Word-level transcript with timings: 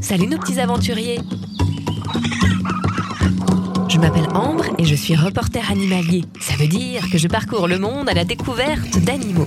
Salut 0.00 0.26
nos 0.26 0.38
petits 0.38 0.58
aventuriers 0.58 1.20
Je 3.88 3.98
m'appelle 3.98 4.28
Ambre 4.34 4.64
et 4.78 4.84
je 4.84 4.94
suis 4.94 5.14
reporter 5.14 5.70
animalier. 5.70 6.24
Ça 6.40 6.54
veut 6.56 6.66
dire 6.66 7.08
que 7.10 7.18
je 7.18 7.28
parcours 7.28 7.68
le 7.68 7.78
monde 7.78 8.08
à 8.08 8.14
la 8.14 8.24
découverte 8.24 8.98
d'animaux. 8.98 9.46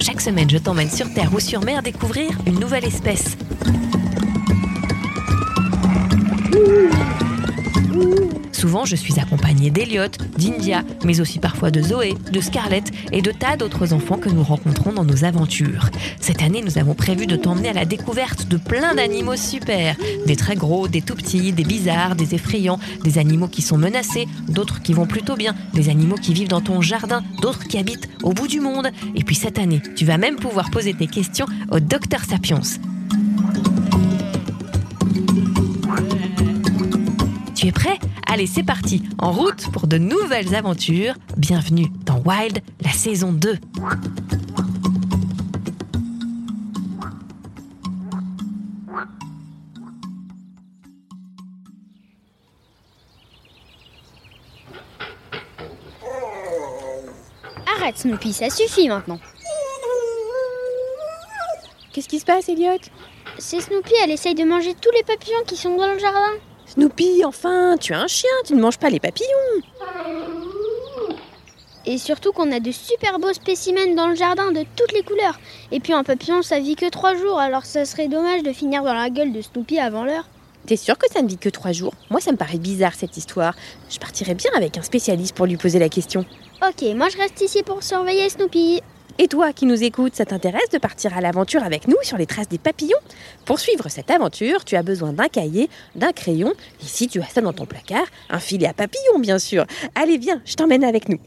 Chaque 0.00 0.20
semaine, 0.20 0.50
je 0.50 0.58
t'emmène 0.58 0.90
sur 0.90 1.12
Terre 1.12 1.32
ou 1.34 1.40
sur 1.40 1.64
mer 1.64 1.82
découvrir 1.82 2.30
une 2.46 2.60
nouvelle 2.60 2.84
espèce. 2.84 3.36
Souvent, 8.62 8.84
je 8.84 8.94
suis 8.94 9.18
accompagnée 9.18 9.72
d'Eliot, 9.72 10.06
d'India, 10.38 10.84
mais 11.04 11.20
aussi 11.20 11.40
parfois 11.40 11.72
de 11.72 11.82
Zoé, 11.82 12.14
de 12.30 12.40
Scarlett 12.40 12.92
et 13.10 13.20
de 13.20 13.32
tas 13.32 13.56
d'autres 13.56 13.92
enfants 13.92 14.18
que 14.18 14.28
nous 14.28 14.44
rencontrons 14.44 14.92
dans 14.92 15.04
nos 15.04 15.24
aventures. 15.24 15.90
Cette 16.20 16.42
année, 16.42 16.62
nous 16.62 16.78
avons 16.78 16.94
prévu 16.94 17.26
de 17.26 17.34
t'emmener 17.34 17.70
à 17.70 17.72
la 17.72 17.86
découverte 17.86 18.46
de 18.46 18.56
plein 18.56 18.94
d'animaux 18.94 19.34
super. 19.34 19.96
Des 20.28 20.36
très 20.36 20.54
gros, 20.54 20.86
des 20.86 21.02
tout 21.02 21.16
petits, 21.16 21.50
des 21.50 21.64
bizarres, 21.64 22.14
des 22.14 22.36
effrayants, 22.36 22.78
des 23.02 23.18
animaux 23.18 23.48
qui 23.48 23.62
sont 23.62 23.78
menacés, 23.78 24.28
d'autres 24.48 24.80
qui 24.80 24.92
vont 24.92 25.06
plutôt 25.06 25.34
bien, 25.34 25.56
des 25.74 25.88
animaux 25.88 26.14
qui 26.14 26.32
vivent 26.32 26.46
dans 26.46 26.60
ton 26.60 26.80
jardin, 26.82 27.24
d'autres 27.40 27.64
qui 27.64 27.78
habitent 27.78 28.08
au 28.22 28.32
bout 28.32 28.46
du 28.46 28.60
monde. 28.60 28.90
Et 29.16 29.24
puis 29.24 29.34
cette 29.34 29.58
année, 29.58 29.82
tu 29.96 30.04
vas 30.04 30.18
même 30.18 30.36
pouvoir 30.36 30.70
poser 30.70 30.94
tes 30.94 31.08
questions 31.08 31.46
au 31.72 31.80
docteur 31.80 32.20
Sapiens. 32.22 32.60
Tu 37.56 37.66
es 37.66 37.72
prêt? 37.72 37.98
Allez, 38.34 38.46
c'est 38.46 38.62
parti, 38.62 39.02
en 39.18 39.30
route 39.30 39.70
pour 39.72 39.86
de 39.86 39.98
nouvelles 39.98 40.54
aventures. 40.54 41.12
Bienvenue 41.36 41.88
dans 42.06 42.16
Wild, 42.24 42.62
la 42.82 42.90
saison 42.90 43.30
2. 43.30 43.58
Arrête 57.76 57.98
Snoopy, 57.98 58.32
ça 58.32 58.48
suffit 58.48 58.88
maintenant. 58.88 59.20
Qu'est-ce 61.92 62.08
qui 62.08 62.18
se 62.18 62.24
passe, 62.24 62.48
Elliot? 62.48 62.78
C'est 63.36 63.60
Snoopy, 63.60 63.92
elle 64.02 64.10
essaye 64.10 64.34
de 64.34 64.44
manger 64.44 64.72
tous 64.72 64.90
les 64.92 65.02
papillons 65.02 65.44
qui 65.46 65.58
sont 65.58 65.76
dans 65.76 65.92
le 65.92 65.98
jardin. 65.98 66.32
Snoopy, 66.72 67.22
enfin, 67.26 67.76
tu 67.78 67.92
es 67.92 67.96
un 67.96 68.06
chien, 68.06 68.30
tu 68.46 68.54
ne 68.54 68.60
manges 68.62 68.78
pas 68.78 68.88
les 68.88 68.98
papillons. 68.98 69.28
Et 71.84 71.98
surtout 71.98 72.32
qu'on 72.32 72.50
a 72.50 72.60
de 72.60 72.72
super 72.72 73.18
beaux 73.18 73.34
spécimens 73.34 73.94
dans 73.94 74.08
le 74.08 74.14
jardin 74.14 74.52
de 74.52 74.64
toutes 74.74 74.92
les 74.92 75.02
couleurs. 75.02 75.38
Et 75.70 75.80
puis 75.80 75.92
un 75.92 76.02
papillon, 76.02 76.40
ça 76.40 76.60
vit 76.60 76.74
que 76.74 76.88
trois 76.88 77.14
jours, 77.14 77.38
alors 77.38 77.66
ça 77.66 77.84
serait 77.84 78.08
dommage 78.08 78.42
de 78.42 78.54
finir 78.54 78.84
dans 78.84 78.94
la 78.94 79.10
gueule 79.10 79.34
de 79.34 79.42
Snoopy 79.42 79.78
avant 79.78 80.04
l'heure. 80.04 80.24
T'es 80.64 80.76
sûr 80.76 80.96
que 80.96 81.12
ça 81.12 81.20
ne 81.20 81.28
vit 81.28 81.36
que 81.36 81.50
trois 81.50 81.72
jours? 81.72 81.92
Moi, 82.08 82.20
ça 82.20 82.32
me 82.32 82.38
paraît 82.38 82.56
bizarre 82.56 82.94
cette 82.94 83.18
histoire. 83.18 83.54
Je 83.90 83.98
partirais 83.98 84.34
bien 84.34 84.50
avec 84.56 84.78
un 84.78 84.82
spécialiste 84.82 85.36
pour 85.36 85.44
lui 85.44 85.58
poser 85.58 85.78
la 85.78 85.90
question. 85.90 86.24
Ok, 86.66 86.86
moi 86.94 87.10
je 87.10 87.18
reste 87.18 87.40
ici 87.42 87.62
pour 87.62 87.82
surveiller 87.82 88.30
Snoopy. 88.30 88.80
Et 89.18 89.28
toi 89.28 89.52
qui 89.52 89.66
nous 89.66 89.82
écoutes, 89.82 90.14
ça 90.14 90.24
t'intéresse 90.24 90.70
de 90.72 90.78
partir 90.78 91.16
à 91.16 91.20
l'aventure 91.20 91.62
avec 91.62 91.86
nous 91.86 91.96
sur 92.02 92.16
les 92.16 92.26
traces 92.26 92.48
des 92.48 92.58
papillons? 92.58 92.98
Pour 93.44 93.60
suivre 93.60 93.88
cette 93.88 94.10
aventure, 94.10 94.64
tu 94.64 94.76
as 94.76 94.82
besoin 94.82 95.12
d'un 95.12 95.28
cahier, 95.28 95.68
d'un 95.94 96.12
crayon, 96.12 96.52
et 96.80 96.86
si 96.86 97.08
tu 97.08 97.20
as 97.20 97.26
ça 97.26 97.40
dans 97.40 97.52
ton 97.52 97.66
placard, 97.66 98.06
un 98.30 98.38
filet 98.38 98.66
à 98.66 98.72
papillons 98.72 99.18
bien 99.18 99.38
sûr. 99.38 99.66
Allez 99.94 100.18
viens, 100.18 100.40
je 100.44 100.54
t'emmène 100.54 100.84
avec 100.84 101.08
nous. 101.08 101.18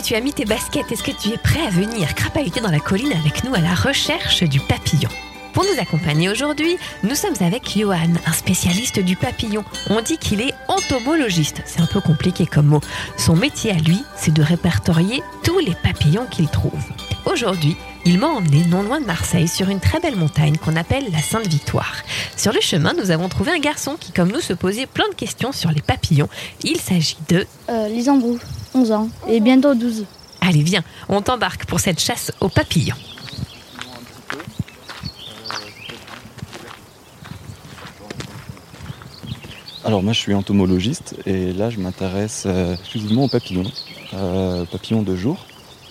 Que 0.00 0.06
tu 0.06 0.14
as 0.14 0.20
mis 0.20 0.32
tes 0.32 0.44
baskets? 0.44 0.90
Est-ce 0.90 1.02
que 1.02 1.10
tu 1.10 1.30
es 1.30 1.36
prêt 1.36 1.60
à 1.66 1.70
venir 1.70 2.14
crapahuter 2.14 2.60
dans 2.60 2.70
la 2.70 2.80
colline 2.80 3.12
avec 3.12 3.44
nous 3.44 3.54
à 3.54 3.60
la 3.60 3.74
recherche 3.74 4.42
du 4.44 4.60
papillon? 4.60 5.10
Pour 5.52 5.64
nous 5.64 5.80
accompagner 5.80 6.28
aujourd'hui, 6.28 6.76
nous 7.02 7.14
sommes 7.14 7.34
avec 7.40 7.76
Johan, 7.76 8.12
un 8.26 8.32
spécialiste 8.32 9.00
du 9.00 9.16
papillon. 9.16 9.64
On 9.88 10.00
dit 10.00 10.18
qu'il 10.18 10.40
est 10.40 10.54
entomologiste, 10.68 11.62
c'est 11.64 11.80
un 11.80 11.86
peu 11.86 12.00
compliqué 12.00 12.46
comme 12.46 12.66
mot. 12.66 12.80
Son 13.16 13.36
métier 13.36 13.72
à 13.72 13.78
lui, 13.78 14.02
c'est 14.16 14.32
de 14.32 14.42
répertorier 14.42 15.22
tous 15.42 15.58
les 15.58 15.74
papillons 15.74 16.26
qu'il 16.26 16.48
trouve. 16.48 16.82
Aujourd'hui, 17.26 17.76
il 18.04 18.18
m'a 18.18 18.28
emmené 18.28 18.64
non 18.66 18.82
loin 18.82 19.00
de 19.00 19.06
Marseille 19.06 19.48
sur 19.48 19.68
une 19.68 19.80
très 19.80 20.00
belle 20.00 20.16
montagne 20.16 20.56
qu'on 20.56 20.76
appelle 20.76 21.10
la 21.12 21.20
Sainte-Victoire. 21.20 21.96
Sur 22.36 22.52
le 22.52 22.60
chemin, 22.60 22.94
nous 22.94 23.10
avons 23.10 23.28
trouvé 23.28 23.52
un 23.52 23.58
garçon 23.58 23.96
qui, 23.98 24.12
comme 24.12 24.32
nous, 24.32 24.40
se 24.40 24.52
posait 24.52 24.86
plein 24.86 25.08
de 25.08 25.14
questions 25.14 25.52
sur 25.52 25.70
les 25.70 25.82
papillons. 25.82 26.28
Il 26.62 26.78
s'agit 26.78 27.18
de... 27.28 27.46
Euh, 27.68 28.08
embrouilles, 28.08 28.38
11 28.74 28.92
ans, 28.92 29.08
et 29.28 29.40
bientôt 29.40 29.74
12. 29.74 30.06
Allez, 30.40 30.62
viens, 30.62 30.82
on 31.08 31.20
t'embarque 31.20 31.66
pour 31.66 31.80
cette 31.80 32.00
chasse 32.00 32.32
aux 32.40 32.48
papillons. 32.48 32.96
Alors 39.90 40.04
moi 40.04 40.12
je 40.12 40.20
suis 40.20 40.34
entomologiste 40.34 41.16
et 41.26 41.52
là 41.52 41.68
je 41.68 41.80
m'intéresse 41.80 42.44
euh, 42.46 42.74
exclusivement 42.74 43.24
aux 43.24 43.28
papillons, 43.28 43.64
euh, 44.14 44.64
papillons 44.64 45.02
de 45.02 45.16
jour. 45.16 45.36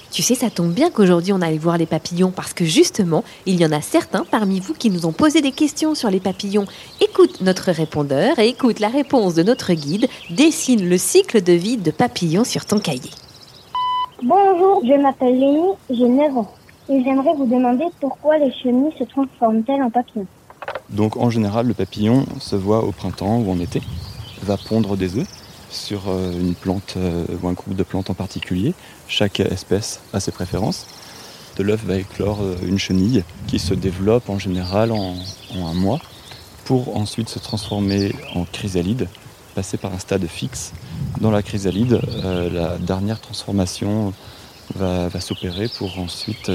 Tu 0.09 0.21
sais, 0.21 0.35
ça 0.35 0.49
tombe 0.49 0.71
bien 0.71 0.89
qu'aujourd'hui 0.89 1.33
on 1.33 1.41
aille 1.41 1.57
voir 1.57 1.77
les 1.77 1.85
papillons 1.85 2.31
parce 2.31 2.53
que 2.53 2.63
justement, 2.63 3.25
il 3.45 3.59
y 3.59 3.65
en 3.65 3.73
a 3.73 3.81
certains 3.81 4.23
parmi 4.23 4.61
vous 4.61 4.73
qui 4.73 4.89
nous 4.89 5.05
ont 5.05 5.11
posé 5.11 5.41
des 5.41 5.51
questions 5.51 5.95
sur 5.95 6.09
les 6.09 6.21
papillons. 6.21 6.65
Écoute 7.01 7.41
notre 7.41 7.71
répondeur 7.73 8.39
et 8.39 8.47
écoute 8.47 8.79
la 8.79 8.87
réponse 8.87 9.35
de 9.35 9.43
notre 9.43 9.73
guide. 9.73 10.07
Dessine 10.29 10.87
le 10.87 10.97
cycle 10.97 11.43
de 11.43 11.51
vie 11.51 11.75
de 11.75 11.91
papillons 11.91 12.45
sur 12.45 12.63
ton 12.63 12.79
cahier. 12.79 13.11
Bonjour, 14.23 14.81
je 14.85 14.93
m'appelle 14.93 15.37
Lénie, 15.37 15.73
j'ai 15.89 16.07
9 16.07 16.37
ans. 16.37 16.53
Et 16.87 17.03
j'aimerais 17.03 17.33
vous 17.35 17.47
demander 17.47 17.83
pourquoi 17.99 18.37
les 18.37 18.53
chenilles 18.63 18.95
se 18.97 19.03
transforment-elles 19.03 19.83
en 19.83 19.89
papillons? 19.89 20.25
Donc 20.91 21.17
en 21.17 21.29
général 21.29 21.67
le 21.67 21.73
papillon 21.73 22.25
se 22.39 22.55
voit 22.55 22.83
au 22.83 22.91
printemps 22.91 23.37
ou 23.37 23.51
en 23.51 23.59
été, 23.59 23.81
va 24.43 24.57
pondre 24.57 24.97
des 24.97 25.17
œufs 25.17 25.27
sur 25.69 26.09
euh, 26.09 26.31
une 26.31 26.55
plante 26.55 26.95
euh, 26.97 27.25
ou 27.41 27.47
un 27.47 27.53
groupe 27.53 27.75
de 27.75 27.83
plantes 27.83 28.09
en 28.09 28.13
particulier. 28.13 28.73
Chaque 29.07 29.39
espèce 29.39 30.01
a 30.13 30.19
ses 30.19 30.31
préférences. 30.31 30.87
De 31.57 31.63
l'œuf 31.63 31.83
va 31.85 31.97
éclore 31.97 32.39
euh, 32.41 32.55
une 32.63 32.79
chenille 32.79 33.23
qui 33.47 33.59
se 33.59 33.73
développe 33.73 34.29
en 34.29 34.39
général 34.39 34.91
en, 34.91 35.15
un 35.55 35.73
mois 35.73 35.99
pour 36.65 36.97
ensuite 36.97 37.29
se 37.29 37.39
transformer 37.39 38.13
en 38.35 38.45
chrysalide, 38.45 39.07
passer 39.55 39.77
par 39.77 39.93
un 39.93 39.99
stade 39.99 40.25
fixe. 40.27 40.73
Dans 41.19 41.31
la 41.31 41.41
chrysalide, 41.41 41.99
la 42.23 42.77
dernière 42.77 43.19
transformation 43.19 44.13
va, 44.75 45.09
s'opérer 45.19 45.67
pour 45.67 45.97
ensuite 45.97 46.51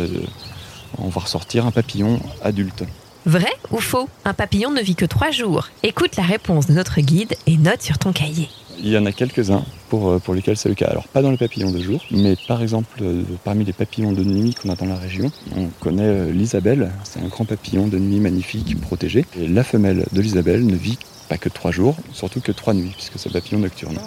en 0.98 1.08
voir 1.08 1.26
sortir 1.26 1.66
un 1.66 1.72
papillon 1.72 2.20
adulte. 2.42 2.84
Vrai 3.26 3.52
ou 3.70 3.78
faux? 3.78 4.06
Un 4.26 4.34
papillon 4.34 4.70
ne 4.70 4.82
vit 4.82 4.96
que 4.96 5.06
trois 5.06 5.30
jours. 5.30 5.68
Écoute 5.82 6.16
la 6.16 6.24
réponse 6.24 6.66
de 6.66 6.74
notre 6.74 7.00
guide 7.00 7.34
et 7.46 7.56
note 7.56 7.80
sur 7.80 7.96
ton 7.96 8.12
cahier. 8.12 8.50
Il 8.80 8.88
y 8.88 8.98
en 8.98 9.06
a 9.06 9.12
quelques-uns 9.12 9.64
pour, 9.88 10.10
euh, 10.10 10.34
lesquels 10.34 10.58
c'est 10.58 10.68
le 10.68 10.74
cas. 10.74 10.88
Alors 10.88 11.08
pas 11.08 11.22
dans 11.22 11.30
les 11.30 11.38
papillons 11.38 11.70
de 11.70 11.80
jour, 11.80 12.04
mais 12.10 12.36
par 12.46 12.60
exemple 12.60 13.00
euh, 13.00 13.22
parmi 13.42 13.64
les 13.64 13.72
papillons 13.72 14.12
de 14.12 14.22
nuit 14.22 14.54
qu'on 14.54 14.68
a 14.68 14.74
dans 14.74 14.84
la 14.84 14.96
région, 14.96 15.32
on 15.56 15.68
connaît 15.80 16.02
euh, 16.02 16.32
l'Isabelle, 16.32 16.90
c'est 17.04 17.18
un 17.20 17.28
grand 17.28 17.46
papillon 17.46 17.86
de 17.86 17.98
nuit 17.98 18.20
magnifique 18.20 18.78
protégé. 18.78 19.24
Et 19.40 19.48
la 19.48 19.64
femelle 19.64 20.04
de 20.12 20.20
l'Isabelle 20.20 20.66
ne 20.66 20.76
vit 20.76 20.98
pas 21.30 21.38
que 21.38 21.48
trois 21.48 21.70
jours, 21.70 21.96
surtout 22.12 22.40
que 22.40 22.52
trois 22.52 22.74
nuits, 22.74 22.92
puisque 22.94 23.18
c'est 23.18 23.30
un 23.30 23.32
papillon 23.32 23.60
nocturne. 23.60 23.98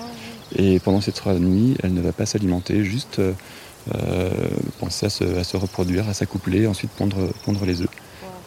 Et 0.56 0.80
pendant 0.80 1.02
ces 1.02 1.12
trois 1.12 1.34
nuits, 1.34 1.76
elle 1.82 1.96
ne 1.96 2.02
va 2.02 2.12
pas 2.12 2.28
s'alimenter, 2.28 2.84
juste 2.84 3.20
penser 4.80 5.08
à 5.08 5.10
se, 5.10 5.24
à 5.24 5.44
se 5.44 5.58
reproduire, 5.58 6.08
à 6.08 6.14
s'accoupler, 6.14 6.68
ensuite 6.68 6.92
pondre, 6.92 7.30
pondre 7.44 7.66
les 7.66 7.82
œufs 7.82 7.90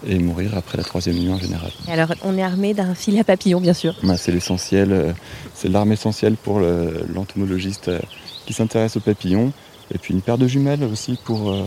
et 0.06 0.18
mourir 0.18 0.56
après 0.56 0.78
la 0.78 0.84
troisième 0.84 1.16
nuit 1.16 1.30
en 1.30 1.38
général. 1.38 1.70
Et 1.88 1.92
alors, 1.92 2.08
on 2.22 2.36
est 2.38 2.42
armé 2.42 2.74
d'un 2.74 2.94
fil 2.94 3.18
à 3.18 3.24
papillon, 3.24 3.60
bien 3.60 3.74
sûr. 3.74 3.94
Bah, 4.02 4.16
c'est 4.16 4.32
l'essentiel, 4.32 4.92
euh, 4.92 5.12
c'est 5.54 5.68
l'arme 5.68 5.92
essentielle 5.92 6.36
pour 6.36 6.58
le- 6.60 7.04
l'entomologiste 7.14 7.88
euh, 7.88 8.00
qui 8.46 8.52
s'intéresse 8.52 8.96
aux 8.96 9.00
papillons. 9.00 9.52
Et 9.92 9.98
puis 9.98 10.14
une 10.14 10.22
paire 10.22 10.38
de 10.38 10.46
jumelles 10.46 10.84
aussi 10.84 11.18
pour, 11.24 11.50
euh, 11.50 11.66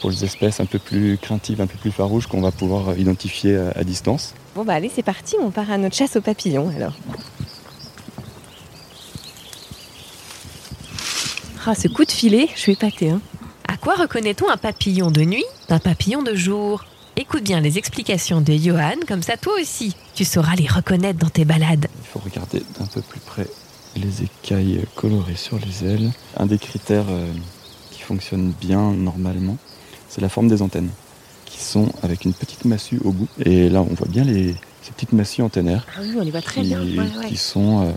pour 0.00 0.10
les 0.10 0.24
espèces 0.24 0.60
un 0.60 0.66
peu 0.66 0.78
plus 0.78 1.18
craintives, 1.20 1.60
un 1.60 1.66
peu 1.66 1.76
plus 1.78 1.90
farouches 1.90 2.26
qu'on 2.28 2.40
va 2.40 2.52
pouvoir 2.52 2.96
identifier 2.96 3.56
à, 3.56 3.72
à 3.80 3.84
distance. 3.84 4.34
Bon, 4.54 4.64
bah 4.64 4.74
allez, 4.74 4.90
c'est 4.94 5.02
parti, 5.02 5.36
on 5.42 5.50
part 5.50 5.70
à 5.70 5.76
notre 5.76 5.96
chasse 5.96 6.16
aux 6.16 6.20
papillons 6.20 6.70
alors. 6.76 6.94
Ah, 11.66 11.74
ce 11.74 11.88
coup 11.88 12.04
de 12.04 12.12
filet, 12.12 12.48
je 12.54 12.60
suis 12.60 12.72
épatée. 12.72 13.10
Hein. 13.10 13.20
À 13.66 13.76
quoi 13.76 13.96
reconnaît-on 13.96 14.48
un 14.48 14.56
papillon 14.56 15.10
de 15.10 15.22
nuit 15.22 15.44
d'un 15.68 15.80
papillon 15.80 16.22
de 16.22 16.34
jour? 16.34 16.84
Écoute 17.18 17.44
bien 17.44 17.60
les 17.60 17.78
explications 17.78 18.42
de 18.42 18.52
Johan, 18.52 18.96
comme 19.08 19.22
ça 19.22 19.38
toi 19.38 19.54
aussi, 19.60 19.96
tu 20.14 20.24
sauras 20.26 20.54
les 20.54 20.66
reconnaître 20.66 21.18
dans 21.18 21.30
tes 21.30 21.46
balades. 21.46 21.86
Il 22.02 22.06
faut 22.06 22.18
regarder 22.18 22.62
d'un 22.78 22.84
peu 22.86 23.00
plus 23.00 23.20
près 23.20 23.46
les 23.96 24.22
écailles 24.22 24.84
colorées 24.96 25.34
sur 25.34 25.58
les 25.58 25.86
ailes. 25.90 26.12
Un 26.36 26.44
des 26.44 26.58
critères 26.58 27.06
euh, 27.08 27.32
qui 27.90 28.02
fonctionne 28.02 28.52
bien 28.60 28.92
normalement, 28.92 29.56
c'est 30.10 30.20
la 30.20 30.28
forme 30.28 30.48
des 30.48 30.60
antennes, 30.60 30.90
qui 31.46 31.62
sont 31.62 31.90
avec 32.02 32.26
une 32.26 32.34
petite 32.34 32.66
massue 32.66 33.00
au 33.02 33.12
bout. 33.12 33.28
Et 33.42 33.70
là, 33.70 33.80
on 33.80 33.94
voit 33.94 34.08
bien 34.08 34.24
les, 34.24 34.54
ces 34.82 34.92
petites 34.92 35.14
massues 35.14 35.40
antennaires 35.40 35.86
Ah 35.96 36.00
oui, 36.02 36.12
on 36.18 36.22
les 36.22 36.30
voit 36.30 36.42
très 36.42 36.60
qui, 36.60 36.68
bien. 36.68 36.82
Ouais, 36.82 36.98
ouais. 36.98 37.28
qui 37.28 37.38
sont 37.38 37.94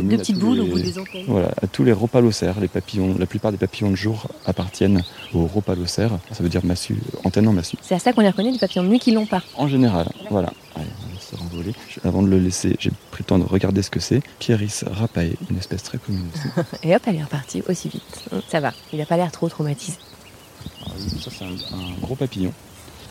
à 0.00 0.02
petites 0.18 0.38
boules 0.38 0.60
au 0.60 0.64
les- 0.64 0.70
bout 0.70 0.78
des 0.80 0.98
antennes. 0.98 1.24
Voilà, 1.28 1.48
à 1.62 1.66
tous 1.66 1.84
les 1.84 1.92
rhopalocères, 1.92 2.58
les 2.60 2.68
papillons, 2.68 3.16
la 3.18 3.26
plupart 3.26 3.52
des 3.52 3.58
papillons 3.58 3.90
de 3.90 3.96
jour 3.96 4.26
appartiennent 4.46 5.02
aux 5.32 5.46
rhopalocères. 5.46 6.12
Ça 6.32 6.42
veut 6.42 6.48
dire 6.48 6.64
massue, 6.64 6.96
antenne 7.24 7.48
en 7.48 7.52
massue. 7.52 7.76
C'est 7.82 7.94
à 7.94 7.98
ça 7.98 8.12
qu'on 8.12 8.20
les 8.22 8.28
reconnaît 8.30 8.52
des 8.52 8.58
papillons 8.58 8.84
de 8.84 8.88
nuit 8.88 8.98
qui 8.98 9.12
l'ont 9.12 9.26
pas. 9.26 9.42
En 9.56 9.68
général, 9.68 10.08
voilà. 10.30 10.52
Allez, 10.76 10.86
on 11.08 11.14
va 11.14 11.20
se 11.20 11.36
renvoler. 11.36 11.72
Avant 12.04 12.22
de 12.22 12.28
le 12.28 12.38
laisser, 12.38 12.76
j'ai 12.80 12.90
pris 13.10 13.22
le 13.22 13.24
temps 13.26 13.38
de 13.38 13.44
regarder 13.44 13.82
ce 13.82 13.90
que 13.90 14.00
c'est. 14.00 14.22
Pieris 14.38 14.80
rapae, 14.90 15.34
une 15.50 15.58
espèce 15.58 15.82
très 15.82 15.98
commune 15.98 16.26
aussi. 16.34 16.66
Et 16.82 16.94
hop, 16.96 17.02
elle 17.06 17.16
est 17.16 17.22
repartie 17.22 17.62
aussi 17.68 17.88
vite. 17.88 18.02
Hum, 18.32 18.40
Ça 18.48 18.60
va, 18.60 18.72
il 18.92 19.00
a 19.00 19.06
pas 19.06 19.16
l'air 19.16 19.30
trop 19.30 19.48
traumatisé. 19.48 19.96
Lui, 20.98 21.20
ça, 21.20 21.30
c'est 21.36 21.44
un, 21.44 21.48
un 21.48 21.92
gros 22.00 22.14
papillon. 22.16 22.52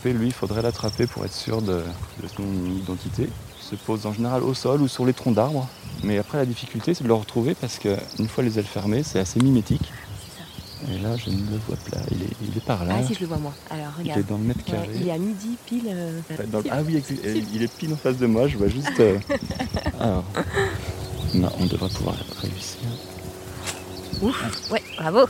Lui, 0.04 0.26
il 0.26 0.32
faudrait 0.34 0.60
l'attraper 0.60 1.06
pour 1.06 1.24
être 1.24 1.32
sûr 1.32 1.62
de, 1.62 1.76
de 2.22 2.28
son 2.36 2.42
identité. 2.76 3.22
Il 3.26 3.64
se 3.64 3.74
pose 3.74 4.04
en 4.04 4.12
général 4.12 4.42
au 4.42 4.52
sol 4.52 4.82
ou 4.82 4.88
sur 4.88 5.06
les 5.06 5.14
troncs 5.14 5.34
d'arbres. 5.34 5.66
Mais 6.04 6.18
après, 6.18 6.38
la 6.38 6.46
difficulté, 6.46 6.94
c'est 6.94 7.02
de 7.04 7.08
le 7.08 7.14
retrouver 7.14 7.54
parce 7.54 7.78
qu'une 7.78 8.28
fois 8.28 8.44
les 8.44 8.58
ailes 8.58 8.64
fermées, 8.66 9.02
c'est 9.02 9.18
assez 9.18 9.40
mimétique. 9.40 9.90
Et 10.94 10.98
là, 10.98 11.16
je 11.16 11.30
ne 11.30 11.36
le 11.36 11.56
vois 11.66 11.76
pas. 11.90 11.96
Il 12.10 12.22
est, 12.22 12.26
il 12.42 12.56
est 12.58 12.64
par 12.64 12.84
là. 12.84 12.96
Ah 12.98 13.02
si, 13.06 13.14
je 13.14 13.20
le 13.20 13.26
vois 13.26 13.38
moi. 13.38 13.54
Alors 13.70 13.92
il 14.00 14.08
est 14.08 14.12
regarde. 14.12 14.26
dans 14.28 14.36
le 14.36 14.44
mètre 14.44 14.60
Ouais, 14.66 14.72
carré. 14.72 14.88
il 15.00 15.08
est 15.08 15.12
à 15.12 15.18
midi 15.18 15.56
pile. 15.66 15.84
euh, 15.88 16.20
Dans- 16.48 16.62
Ah 16.70 16.82
oui, 16.84 17.02
il 17.54 17.62
est 17.62 17.74
pile 17.74 17.92
en 17.94 17.96
face 17.96 18.18
de 18.18 18.26
moi. 18.26 18.48
Je 18.48 18.58
vois 18.58 18.68
juste. 18.68 19.00
euh, 19.00 19.18
Alors, 19.98 20.24
non, 21.34 21.48
on 21.58 21.64
devrait 21.64 21.88
pouvoir 21.88 22.16
réussir. 22.42 22.80
Ouf, 24.20 24.70
ouais, 24.70 24.82
bravo. 24.98 25.20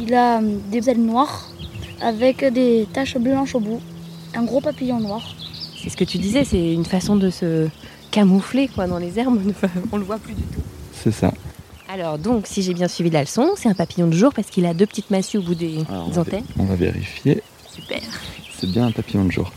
Il 0.00 0.14
a 0.14 0.38
hum, 0.38 0.58
des 0.70 0.88
ailes 0.88 1.02
noires 1.04 1.50
avec 2.00 2.42
des 2.44 2.86
taches 2.92 3.18
blanches 3.18 3.54
au 3.54 3.60
bout. 3.60 3.80
Un 4.34 4.44
gros 4.44 4.60
papillon 4.62 5.00
noir. 5.00 5.34
C'est 5.82 5.90
ce 5.90 5.96
que 5.98 6.04
tu 6.04 6.16
disais, 6.18 6.44
c'est 6.44 6.72
une 6.72 6.84
façon 6.86 7.16
de 7.16 7.28
se 7.30 7.68
camoufler 8.10 8.68
quoi 8.68 8.86
dans 8.86 8.98
les 8.98 9.18
herbes. 9.18 9.40
On 9.92 9.96
le 9.96 10.04
voit 10.04 10.18
plus 10.18 10.34
du 10.34 10.42
tout. 10.42 10.62
C'est 10.92 11.12
ça. 11.12 11.32
Alors 11.88 12.18
donc, 12.18 12.46
si 12.46 12.62
j'ai 12.62 12.74
bien 12.74 12.88
suivi 12.88 13.10
la 13.10 13.22
leçon, 13.22 13.54
c'est 13.56 13.68
un 13.68 13.74
papillon 13.74 14.08
de 14.08 14.12
jour 14.12 14.32
parce 14.34 14.48
qu'il 14.48 14.66
a 14.66 14.74
deux 14.74 14.86
petites 14.86 15.10
massues 15.10 15.38
au 15.38 15.42
bout 15.42 15.54
des, 15.54 15.78
Alors, 15.88 16.04
on, 16.04 16.08
des 16.08 16.14
va, 16.14 16.20
antennes. 16.20 16.44
on 16.58 16.64
va 16.64 16.74
vérifier. 16.74 17.42
Super. 17.72 18.00
C'est 18.58 18.70
bien 18.70 18.86
un 18.86 18.92
papillon 18.92 19.24
de 19.24 19.32
jour. 19.32 19.52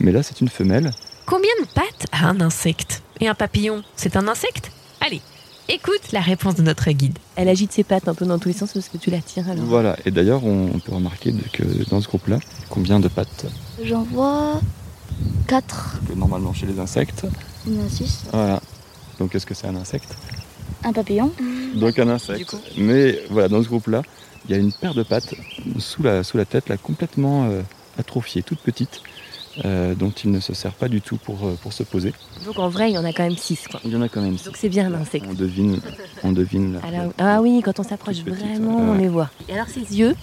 Mais 0.00 0.12
là, 0.12 0.22
c'est 0.22 0.40
une 0.40 0.48
femelle. 0.48 0.90
Combien 1.24 1.50
de 1.62 1.66
pattes 1.72 2.06
a 2.12 2.26
un 2.28 2.40
insecte? 2.40 3.02
Et 3.20 3.28
un 3.28 3.34
papillon, 3.34 3.82
c'est 3.96 4.16
un 4.16 4.26
insecte? 4.28 4.72
Allez, 5.00 5.20
écoute 5.68 6.12
la 6.12 6.20
réponse 6.20 6.56
de 6.56 6.62
notre 6.62 6.90
guide. 6.90 7.18
Elle 7.36 7.48
agite 7.48 7.72
ses 7.72 7.84
pattes 7.84 8.08
un 8.08 8.14
peu 8.14 8.26
dans 8.26 8.38
tous 8.38 8.48
les 8.48 8.54
sens 8.54 8.72
parce 8.72 8.88
que 8.88 8.98
tu 8.98 9.10
la 9.10 9.20
tires 9.20 9.48
alors. 9.48 9.64
Voilà. 9.64 9.96
Et 10.04 10.10
d'ailleurs, 10.10 10.44
on, 10.44 10.78
peut 10.80 10.92
remarquer 10.94 11.32
que 11.52 11.62
dans 11.88 12.00
ce 12.00 12.08
groupe-là, 12.08 12.40
combien 12.68 12.98
de 12.98 13.08
pattes? 13.08 13.46
J'en 13.84 14.02
vois 14.02 14.60
4. 15.46 16.00
que 16.08 16.14
normalement 16.14 16.52
chez 16.52 16.66
les 16.66 16.78
insectes. 16.80 17.24
Il 17.66 17.74
y 17.74 17.80
en 17.80 17.86
a 17.86 17.88
6. 17.88 18.24
Voilà. 18.32 18.60
Donc, 19.18 19.34
est-ce 19.34 19.46
que 19.46 19.54
c'est 19.54 19.66
un 19.66 19.76
insecte 19.76 20.14
Un 20.84 20.92
papillon. 20.92 21.30
Donc 21.76 21.98
un 21.98 22.08
insecte. 22.08 22.56
Mais 22.78 23.20
voilà, 23.30 23.48
dans 23.48 23.62
ce 23.62 23.68
groupe-là, 23.68 24.02
il 24.48 24.52
y 24.52 24.54
a 24.54 24.58
une 24.58 24.72
paire 24.72 24.94
de 24.94 25.02
pattes 25.02 25.34
sous 25.78 26.02
la, 26.02 26.24
sous 26.24 26.36
la 26.38 26.44
tête, 26.46 26.68
là, 26.68 26.76
complètement 26.76 27.44
euh, 27.44 27.60
atrophiée, 27.98 28.42
toute 28.42 28.60
petite, 28.60 29.02
euh, 29.64 29.94
dont 29.94 30.10
il 30.10 30.30
ne 30.30 30.40
se 30.40 30.54
sert 30.54 30.72
pas 30.72 30.88
du 30.88 31.00
tout 31.02 31.16
pour, 31.18 31.46
euh, 31.46 31.58
pour 31.62 31.72
se 31.72 31.82
poser. 31.82 32.14
Donc 32.46 32.58
en 32.58 32.68
vrai, 32.68 32.90
il 32.90 32.94
y 32.94 32.98
en 32.98 33.04
a 33.04 33.12
quand 33.12 33.22
même 33.24 33.36
six 33.36 33.66
quoi. 33.70 33.80
Il 33.84 33.90
y 33.92 33.96
en 33.96 34.02
a 34.02 34.08
quand 34.08 34.22
même. 34.22 34.36
Donc 34.36 34.56
c'est 34.56 34.68
bien 34.70 34.86
un 34.92 34.94
insecte. 35.00 35.26
On 35.28 35.34
devine, 35.34 35.78
on 36.24 36.32
devine. 36.32 36.74
la- 36.74 36.88
Alors- 36.88 37.12
la- 37.18 37.36
ah 37.36 37.42
oui, 37.42 37.60
quand 37.62 37.78
on 37.78 37.82
s'approche 37.82 38.18
vraiment, 38.24 38.78
on 38.78 38.94
les 38.96 39.08
voit. 39.08 39.30
Et 39.48 39.52
alors 39.52 39.68
ses 39.68 39.80
yeux 39.98 40.14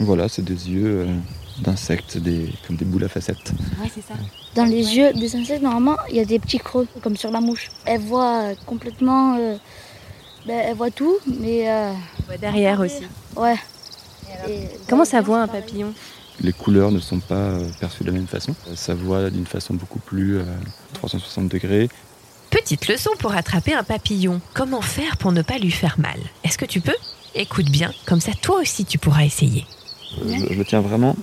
Voilà, 0.00 0.28
c'est 0.28 0.42
des 0.44 0.68
yeux 0.70 1.06
euh, 1.06 1.14
d'insectes, 1.58 2.18
des, 2.18 2.52
comme 2.66 2.76
des 2.76 2.84
boules 2.84 3.04
à 3.04 3.08
facettes. 3.08 3.52
Ouais, 3.80 3.90
c'est 3.94 4.00
ça. 4.06 4.14
Dans 4.54 4.64
les 4.64 4.96
yeux 4.96 5.12
des 5.12 5.34
insectes, 5.36 5.62
normalement, 5.62 5.96
il 6.10 6.16
y 6.16 6.20
a 6.20 6.24
des 6.24 6.38
petits 6.38 6.58
creux, 6.58 6.86
comme 7.02 7.16
sur 7.16 7.30
la 7.30 7.40
mouche. 7.40 7.70
Elle 7.84 8.00
voit 8.00 8.42
euh, 8.50 8.54
complètement. 8.66 9.36
euh, 9.38 9.56
ben, 10.46 10.60
elle 10.68 10.76
voit 10.76 10.90
tout, 10.90 11.16
mais. 11.26 11.70
euh, 11.70 11.92
On 12.20 12.22
voit 12.26 12.36
derrière 12.36 12.80
aussi. 12.80 13.04
ouais. 13.36 13.56
Et 14.48 14.68
Comment 14.88 15.04
ça 15.04 15.20
voit 15.20 15.42
un 15.42 15.48
papillon? 15.48 15.92
Les 16.40 16.52
couleurs 16.52 16.90
ne 16.90 16.98
sont 16.98 17.20
pas 17.20 17.58
perçues 17.78 18.02
de 18.02 18.08
la 18.10 18.14
même 18.16 18.26
façon. 18.26 18.54
Ça 18.74 18.94
voit 18.94 19.30
d'une 19.30 19.46
façon 19.46 19.74
beaucoup 19.74 19.98
plus 20.00 20.38
euh, 20.38 20.44
360 20.94 21.48
degrés. 21.48 21.88
Petite 22.50 22.88
leçon 22.88 23.10
pour 23.18 23.34
attraper 23.34 23.74
un 23.74 23.82
papillon. 23.84 24.40
Comment 24.54 24.80
faire 24.80 25.16
pour 25.18 25.32
ne 25.32 25.42
pas 25.42 25.58
lui 25.58 25.70
faire 25.70 25.98
mal? 26.00 26.18
Est-ce 26.44 26.58
que 26.58 26.64
tu 26.64 26.80
peux? 26.80 26.94
Écoute 27.34 27.70
bien, 27.70 27.92
comme 28.06 28.20
ça 28.20 28.32
toi 28.40 28.60
aussi 28.60 28.84
tu 28.84 28.98
pourras 28.98 29.24
essayer. 29.24 29.64
Euh, 30.22 30.34
Je, 30.48 30.52
je 30.54 30.58
le 30.58 30.64
tiens 30.64 30.80
vraiment 30.80 31.14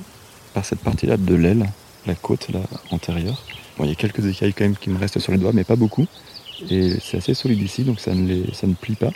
par 0.53 0.65
cette 0.65 0.79
partie-là 0.79 1.17
de 1.17 1.35
l'aile, 1.35 1.65
la 2.05 2.15
côte 2.15 2.49
là, 2.49 2.59
antérieure. 2.91 3.43
Bon, 3.77 3.85
il 3.85 3.89
y 3.89 3.91
a 3.91 3.95
quelques 3.95 4.25
écailles 4.25 4.53
quand 4.53 4.65
même 4.65 4.75
qui 4.75 4.89
me 4.89 4.97
restent 4.97 5.19
sur 5.19 5.31
les 5.31 5.37
doigts, 5.37 5.53
mais 5.53 5.63
pas 5.63 5.75
beaucoup. 5.75 6.05
Et 6.69 6.95
c'est 7.01 7.17
assez 7.17 7.33
solide 7.33 7.61
ici, 7.61 7.83
donc 7.83 7.99
ça 7.99 8.13
ne, 8.13 8.27
les, 8.27 8.53
ça 8.53 8.67
ne 8.67 8.73
plie 8.73 8.95
pas. 8.95 9.11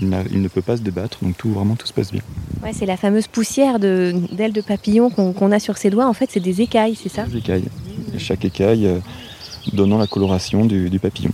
Il, 0.00 0.08
ne 0.08 0.48
peut 0.48 0.62
pas 0.62 0.78
se 0.78 0.82
débattre, 0.82 1.18
donc 1.22 1.36
tout, 1.36 1.52
vraiment 1.52 1.76
tout 1.76 1.86
se 1.86 1.92
passe 1.92 2.10
bien. 2.10 2.22
Ouais, 2.62 2.72
c'est 2.72 2.86
la 2.86 2.96
fameuse 2.96 3.26
poussière 3.26 3.78
d'ailes 3.78 4.52
de, 4.52 4.60
papillon 4.60 5.10
qu'on 5.10 5.52
a 5.52 5.60
sur 5.60 5.76
ses 5.76 5.90
doigts. 5.90 6.08
En 6.08 6.14
fait, 6.14 6.30
c'est 6.32 6.40
des 6.40 6.62
écailles, 6.62 6.96
c'est 7.00 7.10
ça? 7.10 7.26
Les 7.30 7.38
écailles. 7.38 7.64
Et 8.14 8.18
chaque 8.18 8.44
écaille 8.44 8.86
euh, 8.86 8.98
donnant 9.74 9.98
la 9.98 10.06
coloration 10.06 10.64
du, 10.64 10.88
du 10.88 10.98
papillon. 10.98 11.30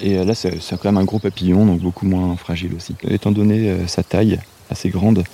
Et 0.00 0.18
euh, 0.18 0.24
là, 0.24 0.34
c'est 0.34 0.60
c'est 0.60 0.78
quand 0.78 0.92
même 0.92 0.98
un 0.98 1.04
gros 1.04 1.18
papillon, 1.18 1.66
donc 1.66 1.80
beaucoup 1.80 2.06
moins 2.06 2.36
fragile 2.36 2.74
aussi. 2.76 2.94
Étant 3.08 3.32
donné 3.32 3.70
euh, 3.70 3.86
sa 3.86 4.02
taille 4.02 4.38
assez 4.70 4.90
grande 4.90 5.24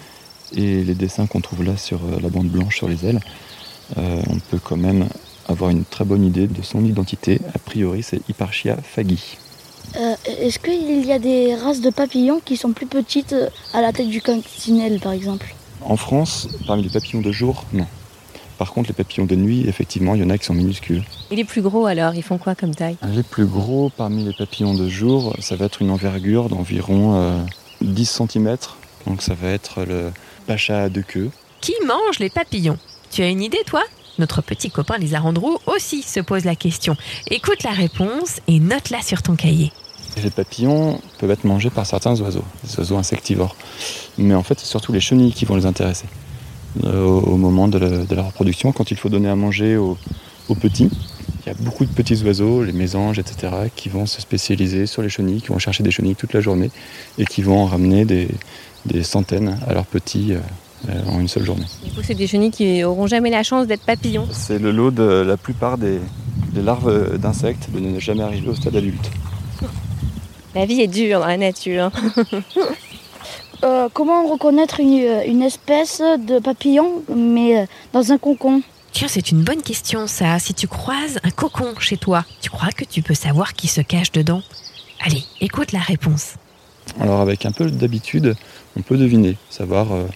et 0.57 0.83
les 0.85 0.95
dessins 0.95 1.27
qu'on 1.27 1.41
trouve 1.41 1.65
là 1.65 1.77
sur 1.77 1.99
euh, 2.05 2.19
la 2.23 2.29
bande 2.29 2.49
blanche 2.49 2.77
sur 2.77 2.89
les 2.89 3.07
ailes, 3.07 3.21
euh, 3.99 4.23
on 4.31 4.39
peut 4.39 4.59
quand 4.63 4.77
même 4.77 5.09
avoir 5.49 5.71
une 5.71 5.85
très 5.85 6.05
bonne 6.05 6.25
idée 6.25 6.47
de 6.47 6.63
son 6.63 6.85
identité. 6.85 7.41
A 7.55 7.59
priori, 7.59 8.03
c'est 8.03 8.21
Hipparchia 8.29 8.77
fagi. 8.83 9.37
Euh, 9.97 10.15
Est-ce 10.27 10.59
qu'il 10.59 11.05
y 11.05 11.13
a 11.13 11.19
des 11.19 11.55
races 11.55 11.81
de 11.81 11.91
papillons 11.91 12.41
qui 12.45 12.57
sont 12.57 12.73
plus 12.73 12.87
petites 12.87 13.35
à 13.73 13.83
la 13.83 13.93
tête 13.93 14.09
du 14.09 14.23
coccinelle, 14.23 14.99
par 15.01 15.13
exemple? 15.13 15.55
En 15.83 15.97
France, 15.97 16.49
parmi 16.67 16.83
les 16.83 16.89
papillons 16.89 17.21
de 17.21 17.31
jour, 17.31 17.65
non. 17.73 17.87
Par 18.59 18.73
contre, 18.73 18.89
les 18.89 18.95
papillons 18.95 19.27
de 19.27 19.35
nuit, 19.35 19.65
effectivement, 19.69 20.15
il 20.15 20.23
y 20.23 20.25
en 20.25 20.31
a 20.31 20.39
qui 20.39 20.47
sont 20.47 20.55
minuscules. 20.55 21.05
Et 21.31 21.37
les 21.37 21.45
plus 21.45 21.61
gros 21.61 21.87
alors, 21.87 22.15
ils 22.15 22.23
font 22.23 22.39
quoi 22.39 22.55
comme 22.55 22.75
taille? 22.75 22.97
Les 23.13 23.23
plus 23.23 23.47
gros 23.47 23.91
parmi 23.95 24.25
les 24.25 24.33
papillons 24.33 24.75
de 24.75 24.89
jour, 24.89 25.35
ça 25.41 25.57
va 25.57 25.67
être 25.67 25.83
une 25.83 25.91
envergure 25.91 26.49
d'environ 26.49 27.15
euh, 27.17 27.39
10 27.83 28.23
cm. 28.31 28.57
Donc 29.07 29.23
ça 29.23 29.35
va 29.35 29.49
être 29.49 29.85
le 29.85 30.13
pacha 30.45 30.85
à 30.85 30.89
deux 30.89 31.03
queues. 31.03 31.31
Qui 31.61 31.75
mange 31.87 32.19
les 32.19 32.31
papillons? 32.31 32.79
Tu 33.11 33.23
as 33.23 33.29
une 33.29 33.43
idée 33.43 33.63
toi? 33.67 33.83
Notre 34.19 34.43
petit 34.43 34.71
copain 34.71 34.97
Lisa 34.99 35.23
Andrew 35.23 35.59
aussi 35.67 36.03
se 36.03 36.21
pose 36.21 36.45
la 36.45 36.55
question. 36.55 36.97
Écoute 37.31 37.63
la 37.65 37.73
réponse 37.73 38.41
et 38.47 38.61
note-la 38.61 39.03
sur 39.03 39.23
ton 39.23 39.35
cahier. 39.35 39.73
Les 40.23 40.31
papillons 40.31 41.01
peuvent 41.19 41.33
être 41.33 41.45
mangés 41.45 41.71
par 41.71 41.87
certains 41.87 42.21
oiseaux, 42.21 42.45
des 42.63 42.79
oiseaux 42.79 42.97
insectivores. 42.97 43.57
Mais 44.17 44.35
en 44.35 44.45
fait, 44.45 44.61
c'est 44.61 44.67
surtout 44.67 44.93
les 44.93 45.01
chenilles 45.01 45.33
qui 45.33 45.45
vont 45.45 45.57
les 45.57 45.67
intéresser. 45.67 46.07
Euh, 46.85 47.05
au, 47.05 47.37
moment 47.37 47.67
de 47.67 47.79
la, 47.79 47.89
de 48.05 48.15
la 48.15 48.23
reproduction, 48.23 48.73
quand 48.73 48.91
il 48.91 48.97
faut 48.97 49.09
donner 49.09 49.29
à 49.29 49.37
manger 49.37 49.77
aux, 49.77 49.97
aux 50.49 50.55
petits, 50.55 50.91
Il 51.45 51.49
y 51.49 51.51
a 51.51 51.55
beaucoup 51.55 51.85
de 51.85 51.93
petits 51.93 52.23
oiseaux, 52.25 52.65
les 52.65 52.73
mésanges, 52.73 53.19
etc., 53.19 53.53
qui 53.75 53.89
vont 53.89 54.07
se 54.07 54.21
spécialiser 54.21 54.87
sur 54.87 55.03
les 55.03 55.09
chenilles, 55.09 55.41
qui 55.41 55.49
vont 55.49 55.59
chercher 55.59 55.83
des 55.83 55.91
chenilles 55.91 56.17
toute 56.17 56.33
la 56.33 56.41
journée 56.41 56.71
et 57.19 57.25
qui 57.25 57.43
vont 57.43 57.59
en 57.59 57.67
ramener 57.67 58.05
des, 58.05 58.29
des 58.85 59.03
centaines 59.03 59.59
à 59.67 59.75
leurs 59.75 59.87
petits 59.87 60.33
euh, 60.35 60.39
euh, 60.89 61.03
en 61.09 61.21
une 61.21 61.29
seule 61.29 61.45
journée. 61.45 61.67
Du 61.85 61.91
coup, 61.91 62.01
c'est 62.03 62.15
des 62.15 62.27
chenilles 62.27 62.51
qui 62.51 62.81
n'auront 62.81 63.07
jamais 63.07 63.31
la 63.31 63.43
chance 63.43 63.67
d'être 63.67 63.83
papillons. 63.83 64.29
C'est 64.33 64.59
le 64.59 64.71
lot 64.71 64.91
de 64.91 65.03
la 65.03 65.37
plupart 65.37 65.79
des, 65.79 66.01
des 66.53 66.63
larves 66.63 67.19
d'insectes 67.19 67.71
de 67.73 67.81
ne 67.81 67.99
jamais 67.99 68.23
arriver 68.23 68.49
au 68.49 68.55
stade 68.55 68.77
adulte. 68.77 69.11
La 70.55 70.67
vie 70.67 70.81
est 70.81 70.87
dure 70.89 71.21
dans 71.21 71.27
la 71.27 71.37
nature. 71.37 71.91
Euh, 73.63 73.89
comment 73.95 74.27
reconnaître 74.27 74.79
une, 74.79 75.23
une 75.27 75.41
espèce 75.43 76.03
de 76.19 76.39
papillon, 76.39 77.03
mais 77.15 77.67
dans 77.95 78.13
un 78.13 78.19
cocon 78.19 78.61
Tiens, 78.93 79.09
c'est 79.09 79.31
une 79.31 79.43
bonne 79.43 79.63
question 79.63 80.07
ça. 80.07 80.39
Si 80.39 80.53
tu 80.53 80.69
croises 80.69 81.19
un 81.23 81.31
cocon 81.31 81.73
chez 81.79 81.97
toi, 81.97 82.25
tu 82.43 82.51
crois 82.51 82.71
que 82.73 82.85
tu 82.85 83.01
peux 83.01 83.15
savoir 83.15 83.55
qui 83.55 83.67
se 83.67 83.81
cache 83.81 84.13
dedans? 84.13 84.43
Allez, 85.05 85.25
écoute 85.41 85.73
la 85.73 85.81
réponse. 85.81 86.35
Alors 87.01 87.21
avec 87.21 87.45
un 87.47 87.53
peu 87.53 87.71
d'habitude, 87.71 88.37
on 88.77 88.83
peut 88.83 88.97
deviner, 88.97 89.37
savoir 89.51 89.93
euh, 89.93 90.07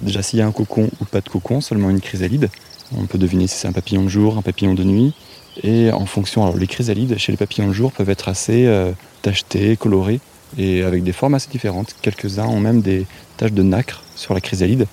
déjà 0.00 0.22
s'il 0.22 0.38
y 0.38 0.42
a 0.42 0.46
un 0.46 0.52
cocon 0.52 0.88
ou 1.00 1.04
pas 1.04 1.20
de 1.20 1.28
cocon, 1.28 1.60
seulement 1.60 1.90
une 1.90 2.00
chrysalide. 2.00 2.48
On 2.96 3.06
peut 3.06 3.18
deviner 3.18 3.46
si 3.46 3.56
c'est 3.56 3.68
un 3.68 3.72
papillon 3.72 4.04
de 4.04 4.08
jour, 4.08 4.36
un 4.36 4.42
papillon 4.42 4.74
de 4.74 4.84
nuit. 4.84 5.14
Et 5.62 5.90
en 5.92 6.06
fonction, 6.06 6.42
alors 6.44 6.56
les 6.56 6.66
chrysalides 6.66 7.16
chez 7.18 7.32
les 7.32 7.38
papillons 7.38 7.68
de 7.68 7.72
jour 7.72 7.92
peuvent 7.92 8.10
être 8.10 8.28
assez 8.28 8.66
euh, 8.66 8.92
tachetés, 9.20 9.76
colorés 9.76 10.20
et 10.58 10.82
avec 10.82 11.02
des 11.02 11.12
formes 11.12 11.34
assez 11.34 11.50
différentes. 11.50 11.94
Quelques-uns 12.02 12.46
ont 12.46 12.60
même 12.60 12.80
des 12.80 13.06
taches 13.36 13.52
de 13.52 13.62
nacre 13.62 14.02
sur 14.16 14.34
la 14.34 14.40
chrysalide. 14.40 14.86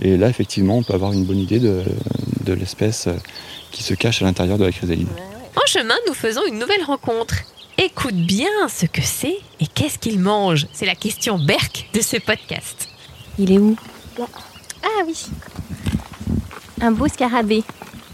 Et 0.00 0.16
là, 0.16 0.28
effectivement, 0.28 0.78
on 0.78 0.82
peut 0.82 0.94
avoir 0.94 1.12
une 1.12 1.24
bonne 1.24 1.38
idée 1.38 1.58
de, 1.58 1.82
de 2.44 2.52
l'espèce 2.52 3.06
euh, 3.06 3.14
qui 3.70 3.82
se 3.82 3.94
cache 3.94 4.22
à 4.22 4.24
l'intérieur 4.24 4.58
de 4.58 4.64
la 4.64 4.72
chrysalide. 4.72 5.08
En 5.56 5.66
chemin, 5.66 5.94
nous 6.06 6.14
faisons 6.14 6.42
une 6.46 6.58
nouvelle 6.58 6.82
rencontre. 6.84 7.34
Écoute 7.84 8.14
bien 8.14 8.48
ce 8.68 8.86
que 8.86 9.02
c'est 9.02 9.38
et 9.60 9.66
qu'est-ce 9.66 9.98
qu'il 9.98 10.20
mange. 10.20 10.66
C'est 10.72 10.86
la 10.86 10.94
question 10.94 11.38
Berk 11.38 11.88
de 11.94 12.00
ce 12.00 12.16
podcast. 12.18 12.88
Il 13.38 13.50
est 13.50 13.58
où? 13.58 13.76
Ah 14.20 14.86
oui, 15.06 15.14
Un 16.80 16.92
beau 16.92 17.08
scarabée. 17.08 17.64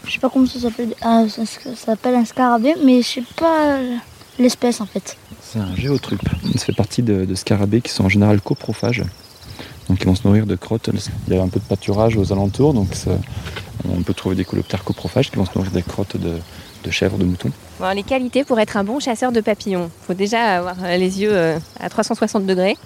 je 0.06 0.12
sais 0.12 0.18
pas 0.18 0.30
comment 0.30 0.46
ça 0.46 0.60
s'appelle. 0.60 0.94
Ah, 1.02 1.24
ça, 1.28 1.44
ça 1.44 1.74
s'appelle 1.74 2.14
un 2.14 2.24
scarabée, 2.24 2.74
mais 2.84 3.02
je 3.02 3.08
sais 3.08 3.24
pas 3.36 3.72
euh, 3.78 3.96
l'espèce 4.38 4.80
en 4.80 4.86
fait. 4.86 5.16
C'est 5.42 5.58
un 5.58 5.74
géotrupe. 5.76 6.22
Ça 6.56 6.64
fait 6.66 6.72
partie 6.72 7.02
de, 7.02 7.24
de 7.24 7.34
scarabées 7.34 7.80
qui 7.80 7.90
sont 7.92 8.04
en 8.04 8.08
général 8.08 8.40
coprophages. 8.40 9.02
Donc 9.88 9.98
ils 10.00 10.06
vont 10.06 10.14
se 10.14 10.26
nourrir 10.26 10.46
de 10.46 10.54
crottes. 10.56 10.88
Il 11.28 11.34
y 11.34 11.38
a 11.38 11.42
un 11.42 11.48
peu 11.48 11.58
de 11.60 11.64
pâturage 11.64 12.16
aux 12.16 12.32
alentours, 12.32 12.74
donc 12.74 12.94
ça- 12.94 13.18
on 13.88 14.02
peut 14.02 14.14
trouver 14.14 14.34
des 14.36 14.44
coloptères 14.44 14.84
coprophages 14.84 15.30
qui 15.30 15.36
vont 15.36 15.46
se 15.46 15.52
nourrir 15.54 15.70
des 15.72 15.82
crottes 15.82 16.16
de, 16.16 16.38
de 16.88 16.92
chèvres, 16.92 17.18
de 17.18 17.24
moutons. 17.24 17.50
Bon, 17.78 17.94
les 17.94 18.02
qualités 18.02 18.44
pour 18.44 18.58
être 18.58 18.76
un 18.78 18.84
bon 18.84 18.98
chasseur 18.98 19.30
de 19.30 19.40
papillons. 19.42 19.90
faut 20.06 20.14
déjà 20.14 20.56
avoir 20.58 20.76
euh, 20.82 20.96
les 20.96 21.20
yeux 21.20 21.30
euh, 21.32 21.58
à 21.78 21.88
360 21.90 22.46
degrés. 22.46 22.76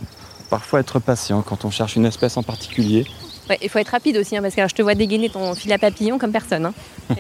Parfois 0.50 0.80
être 0.80 0.99
patient 0.99 1.40
quand 1.42 1.64
on 1.64 1.71
cherche 1.71 1.94
une 1.97 2.04
espèce 2.04 2.37
en 2.37 2.42
particulier. 2.42 3.06
Ouais, 3.49 3.59
il 3.62 3.68
faut 3.68 3.78
être 3.78 3.88
rapide 3.90 4.16
aussi, 4.16 4.37
hein, 4.37 4.42
parce 4.42 4.54
que 4.54 4.61
alors, 4.61 4.68
je 4.71 4.75
te 4.75 4.82
vois 4.82 4.94
dégainer 4.94 5.30
ton 5.30 5.54
fil 5.54 5.73
à 5.73 5.78
papillon 5.78 6.18
comme 6.18 6.32
personne. 6.32 6.66
Hein. 6.66 6.75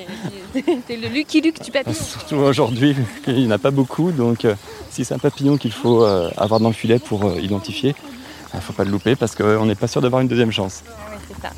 T'es- 0.52 0.64
T'es 0.86 0.96
le 0.96 1.08
Lucky 1.08 1.40
Luke 1.40 1.62
du 1.62 1.70
papillon. 1.70 1.94
Surtout 1.94 2.36
aujourd'hui, 2.36 2.94
il 3.28 3.34
n'y 3.34 3.46
en 3.46 3.50
a 3.52 3.58
pas 3.58 3.70
beaucoup, 3.70 4.10
donc 4.12 4.44
euh, 4.44 4.54
si 4.90 5.04
c'est 5.04 5.14
un 5.14 5.18
papillon 5.18 5.56
qu'il 5.56 5.72
faut 5.72 6.04
euh, 6.04 6.30
avoir 6.36 6.58
dans 6.60 6.68
le 6.68 6.74
filet 6.74 6.98
pour 6.98 7.24
euh, 7.24 7.40
identifier, 7.40 7.94
il 8.52 8.56
ne 8.56 8.60
faut 8.60 8.72
pas 8.72 8.84
le 8.84 8.90
louper 8.90 9.16
parce 9.16 9.34
qu'on 9.34 9.64
n'est 9.66 9.74
pas 9.76 9.86
sûr 9.88 10.00
d'avoir 10.02 10.20
une 10.20 10.28
deuxième 10.28 10.52
chance. 10.52 10.82
Ouais, 11.10 11.16
c'est 11.28 11.40
ça. 11.42 11.52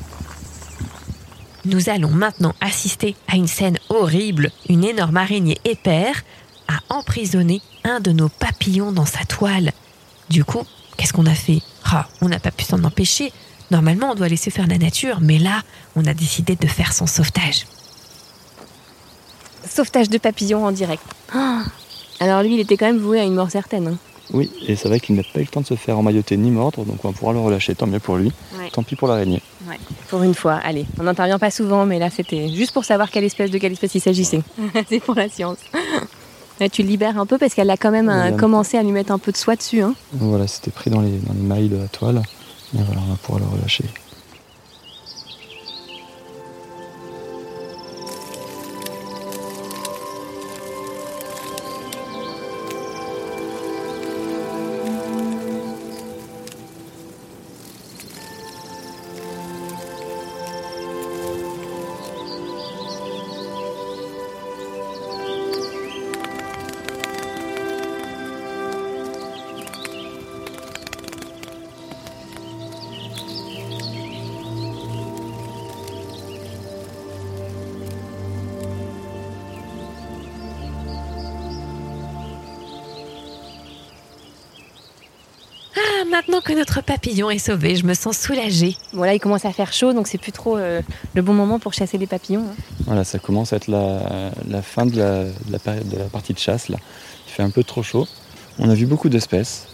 Nous 1.65 1.89
allons 1.89 2.11
maintenant 2.11 2.53
assister 2.61 3.15
à 3.27 3.35
une 3.35 3.47
scène 3.47 3.79
horrible. 3.89 4.51
Une 4.69 4.83
énorme 4.83 5.17
araignée 5.17 5.57
épaire 5.65 6.23
a 6.67 6.79
emprisonné 6.93 7.61
un 7.83 7.99
de 7.99 8.11
nos 8.11 8.29
papillons 8.29 8.91
dans 8.91 9.05
sa 9.05 9.25
toile. 9.25 9.71
Du 10.29 10.43
coup, 10.43 10.63
qu'est-ce 10.97 11.13
qu'on 11.13 11.25
a 11.25 11.33
fait? 11.33 11.61
Ah, 11.83 12.07
on 12.21 12.29
n'a 12.29 12.39
pas 12.39 12.51
pu 12.51 12.63
s'en 12.65 12.83
empêcher. 12.83 13.31
Normalement, 13.71 14.11
on 14.11 14.15
doit 14.15 14.27
laisser 14.27 14.51
faire 14.51 14.67
la 14.67 14.77
nature, 14.77 15.19
mais 15.21 15.39
là, 15.39 15.63
on 15.95 16.05
a 16.05 16.13
décidé 16.13 16.55
de 16.55 16.67
faire 16.67 16.93
son 16.93 17.07
sauvetage. 17.07 17.65
Sauvetage 19.67 20.09
de 20.09 20.17
papillons 20.19 20.65
en 20.65 20.71
direct. 20.71 21.03
Ah 21.33 21.63
alors 22.21 22.43
lui, 22.43 22.53
il 22.53 22.59
était 22.61 22.77
quand 22.77 22.85
même 22.85 22.99
voué 22.99 23.19
à 23.19 23.23
une 23.23 23.33
mort 23.35 23.51
certaine. 23.51 23.87
hein. 23.87 23.97
Oui, 24.33 24.49
et 24.67 24.75
c'est 24.75 24.87
vrai 24.87 24.99
qu'il 24.99 25.15
n'a 25.15 25.23
pas 25.23 25.39
eu 25.39 25.43
le 25.43 25.47
temps 25.47 25.61
de 25.61 25.65
se 25.65 25.75
faire 25.75 25.97
emmailloter 25.97 26.35
ni 26.37 26.51
mordre, 26.51 26.83
donc 26.83 27.03
on 27.03 27.09
va 27.09 27.13
pouvoir 27.13 27.33
le 27.33 27.39
relâcher, 27.39 27.75
tant 27.75 27.87
mieux 27.87 27.99
pour 27.99 28.17
lui. 28.17 28.31
Ouais. 28.57 28.69
Tant 28.71 28.83
pis 28.83 28.95
pour 28.95 29.07
l'araignée. 29.07 29.41
Pour 30.09 30.23
une 30.23 30.33
fois, 30.33 30.59
allez, 30.63 30.85
on 30.99 31.03
n'intervient 31.03 31.39
pas 31.39 31.51
souvent, 31.51 31.85
mais 31.85 31.99
là 31.99 32.09
c'était 32.09 32.49
juste 32.49 32.73
pour 32.73 32.85
savoir 32.85 33.11
quelle 33.11 33.23
espèce 33.23 33.51
de 33.51 33.57
quelle 33.57 33.71
espèce 33.71 33.95
il 33.95 34.01
s'agissait. 34.01 34.41
c'est 34.89 34.99
pour 34.99 35.15
la 35.15 35.29
science. 35.29 35.57
Là, 36.59 36.69
tu 36.69 36.83
le 36.83 36.87
libères 36.87 37.19
un 37.19 37.25
peu 37.25 37.37
parce 37.37 37.53
qu'elle 37.53 37.69
a 37.69 37.75
quand 37.75 37.91
même 37.91 38.09
euh, 38.09 38.31
commencé 38.31 38.77
à 38.77 38.83
lui 38.83 38.91
mettre 38.91 39.11
un 39.11 39.19
peu 39.19 39.33
de 39.33 39.37
soie 39.37 39.57
dessus. 39.57 39.81
Hein. 39.81 39.93
Voilà, 40.13 40.47
c'était 40.47 40.71
pris 40.71 40.89
dans 40.89 41.01
les, 41.01 41.11
dans 41.17 41.33
les 41.33 41.41
mailles 41.41 41.67
de 41.67 41.75
la 41.75 41.87
toile. 41.89 42.21
Et 42.73 42.81
voilà, 42.81 43.01
on 43.05 43.11
va 43.11 43.17
pouvoir 43.17 43.41
le 43.41 43.57
relâcher. 43.57 43.83
Maintenant 86.15 86.39
que 86.39 86.53
notre 86.53 86.81
papillon 86.81 87.29
est 87.29 87.39
sauvé, 87.39 87.75
je 87.75 87.85
me 87.85 87.93
sens 87.93 88.17
soulagée. 88.17 88.77
Bon 88.93 89.03
là, 89.03 89.13
il 89.13 89.19
commence 89.19 89.43
à 89.43 89.51
faire 89.51 89.73
chaud, 89.73 89.91
donc 89.91 90.07
c'est 90.07 90.17
plus 90.17 90.31
trop 90.31 90.57
euh, 90.57 90.81
le 91.13 91.21
bon 91.21 91.33
moment 91.33 91.59
pour 91.59 91.73
chasser 91.73 91.97
les 91.97 92.07
papillons. 92.07 92.45
hein. 92.49 92.55
Voilà, 92.85 93.03
ça 93.03 93.19
commence 93.19 93.51
à 93.51 93.57
être 93.57 93.67
la, 93.67 94.31
la 94.47 94.61
fin 94.61 94.85
de 94.85 94.97
la, 94.97 95.25
de 95.25 95.51
la 95.51 95.59
période 95.59 95.89
de 95.89 95.97
la 95.97 96.05
partie 96.05 96.33
de 96.33 96.39
chasse. 96.39 96.69
Là. 96.69 96.77
Il 97.27 97.31
fait 97.31 97.43
un 97.43 97.49
peu 97.49 97.63
trop 97.63 97.83
chaud. 97.83 98.07
On 98.59 98.69
a 98.69 98.73
vu 98.73 98.85
beaucoup 98.85 99.09
d'espèces. 99.09 99.67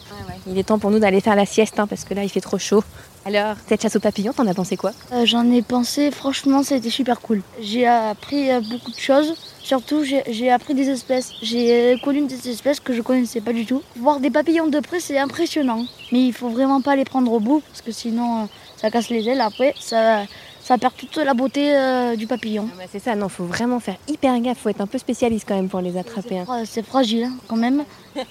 Il 0.48 0.58
est 0.58 0.64
temps 0.64 0.80
pour 0.80 0.90
nous 0.92 1.00
d'aller 1.00 1.22
faire 1.22 1.36
la 1.36 1.46
sieste, 1.46 1.80
hein, 1.80 1.88
parce 1.88 2.04
que 2.04 2.14
là, 2.14 2.24
il 2.24 2.30
fait 2.30 2.42
trop 2.42 2.58
chaud. 2.58 2.84
Alors, 3.26 3.56
cette 3.68 3.82
chasse 3.84 3.96
aux 3.96 4.00
papillons, 4.00 4.34
t'en 4.34 4.48
as 4.48 4.54
pensé 4.56 4.76
quoi? 4.78 4.92
Euh, 5.14 5.26
J'en 5.26 5.50
ai 5.52 5.62
pensé, 5.62 6.10
franchement, 6.10 6.64
ça 6.64 6.74
a 6.76 6.78
été 6.80 6.90
super 6.90 7.22
cool. 7.22 7.42
J'ai 7.62 7.86
appris 7.86 8.50
euh, 8.52 8.62
beaucoup 8.62 8.90
de 8.92 8.98
choses. 8.98 9.36
Surtout, 9.62 10.04
j'ai 10.04 10.50
appris 10.52 10.74
des 10.74 10.90
espèces. 10.90 11.32
J'ai 11.44 11.94
euh, 11.94 11.98
connu 12.04 12.26
des 12.26 12.50
espèces 12.50 12.80
que 12.80 12.94
je 12.94 13.02
connaissais 13.04 13.40
pas 13.42 13.54
du 13.54 13.66
tout. 13.68 13.84
Voir 13.98 14.20
des 14.20 14.32
papillons 14.32 14.68
de 14.68 14.80
près, 14.80 15.00
c'est 15.00 15.20
impressionnant. 15.20 15.86
Mais 16.12 16.26
il 16.26 16.34
faut 16.34 16.50
vraiment 16.50 16.82
pas 16.82 16.96
les 16.96 17.06
prendre 17.06 17.32
au 17.32 17.40
bout, 17.40 17.62
parce 17.68 17.82
que 17.84 17.92
sinon, 17.92 18.44
euh, 18.44 18.46
ça 18.78 18.90
casse 18.90 19.10
les 19.10 19.30
ailes. 19.30 19.42
Après, 19.42 19.76
ça, 19.80 20.24
ça 20.64 20.80
perd 20.80 20.96
toute 20.98 21.16
la 21.18 21.36
beauté 21.36 21.76
euh, 21.76 22.16
du 22.16 22.26
papillon. 22.26 22.68
Ah 22.72 22.76
bah, 22.80 22.84
C'est 22.92 22.98
ça, 23.00 23.14
non, 23.16 23.30
faut 23.30 23.46
vraiment 23.46 23.80
faire 23.80 23.98
hyper 24.08 24.40
gaffe, 24.42 24.58
faut 24.58 24.70
être 24.70 24.82
un 24.82 24.88
peu 24.88 24.98
spécialiste 24.98 25.46
quand 25.48 25.56
même 25.56 25.70
pour 25.70 25.82
les 25.82 25.96
attraper. 25.96 26.40
hein. 26.40 26.64
C'est 26.66 26.84
fragile, 26.84 27.26
hein, 27.26 27.34
quand 27.48 27.58
même. 27.58 27.84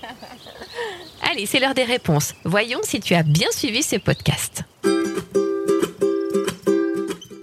Allez, 1.30 1.46
c'est 1.46 1.60
l'heure 1.60 1.74
des 1.74 1.84
réponses. 1.84 2.34
Voyons 2.44 2.80
si 2.82 2.98
tu 2.98 3.14
as 3.14 3.22
bien 3.22 3.46
suivi 3.52 3.84
ce 3.84 3.94
podcast. 3.94 4.64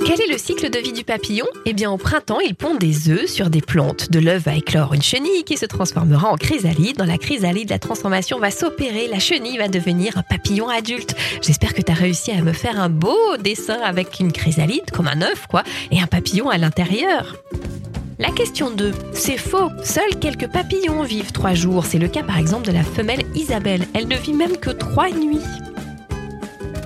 Quel 0.06 0.22
est 0.22 0.29
le 0.29 0.38
cycle 0.38 0.70
de 0.70 0.79
vie 0.79 0.91
du 0.91 1.06
papillon? 1.06 1.46
Eh 1.65 1.72
bien, 1.72 1.89
au 1.89 1.96
printemps, 1.96 2.41
il 2.41 2.53
pond 2.53 2.75
des 2.75 3.10
œufs 3.10 3.27
sur 3.27 3.50
des 3.50 3.62
plantes. 3.62 4.12
De 4.12 4.20
l'œuf 4.20 4.44
va 4.44 4.56
éclore 4.56 4.94
une 4.94 5.01
chenille 5.01 5.46
qui 5.46 5.56
se 5.56 5.65
transformera 5.65 6.27
en 6.27 6.36
chrysalide. 6.36 6.98
Dans 6.98 7.06
la 7.06 7.17
chrysalide, 7.17 7.70
la 7.70 7.79
transformation 7.79 8.39
va 8.39 8.51
s'opérer. 8.51 9.08
La 9.08 9.20
chenille 9.20 9.58
va 9.58 9.70
devenir 9.70 10.17
un 10.17 10.24
papillon 10.24 10.67
adulte. 10.67 11.15
J'espère 11.41 11.74
que 11.74 11.82
tu 11.82 11.91
as 11.91 11.96
réussi 11.96 12.32
à 12.32 12.41
me 12.41 12.51
faire 12.51 12.82
un 12.82 12.89
beau 12.89 13.38
dessin 13.39 13.79
avec 13.86 14.20
une 14.20 14.34
chrysalide, 14.34 14.91
comme 14.91 15.08
un 15.08 15.22
œuf, 15.22 15.48
quoi, 15.48 15.63
et 15.91 16.01
un 16.01 16.08
papillon 16.08 16.50
à 16.50 16.58
l'intérieur. 16.58 17.38
La 18.19 18.31
question 18.31 18.71
2. 18.71 18.93
C'est 19.13 19.38
faux. 19.38 19.69
Seuls 19.83 20.17
quelques 20.19 20.47
papillons 20.47 21.03
vivent 21.03 21.31
trois 21.31 21.53
jours. 21.53 21.86
C'est 21.86 22.00
le 22.00 22.07
cas 22.07 22.24
par 22.24 22.39
exemple 22.39 22.65
de 22.65 22.71
la 22.71 22.83
femelle 22.83 23.24
Isabelle. 23.36 23.86
Elle 23.93 24.07
ne 24.07 24.15
vit 24.15 24.33
même 24.33 24.57
que 24.57 24.71
trois 24.71 25.12
nuits. 25.12 25.45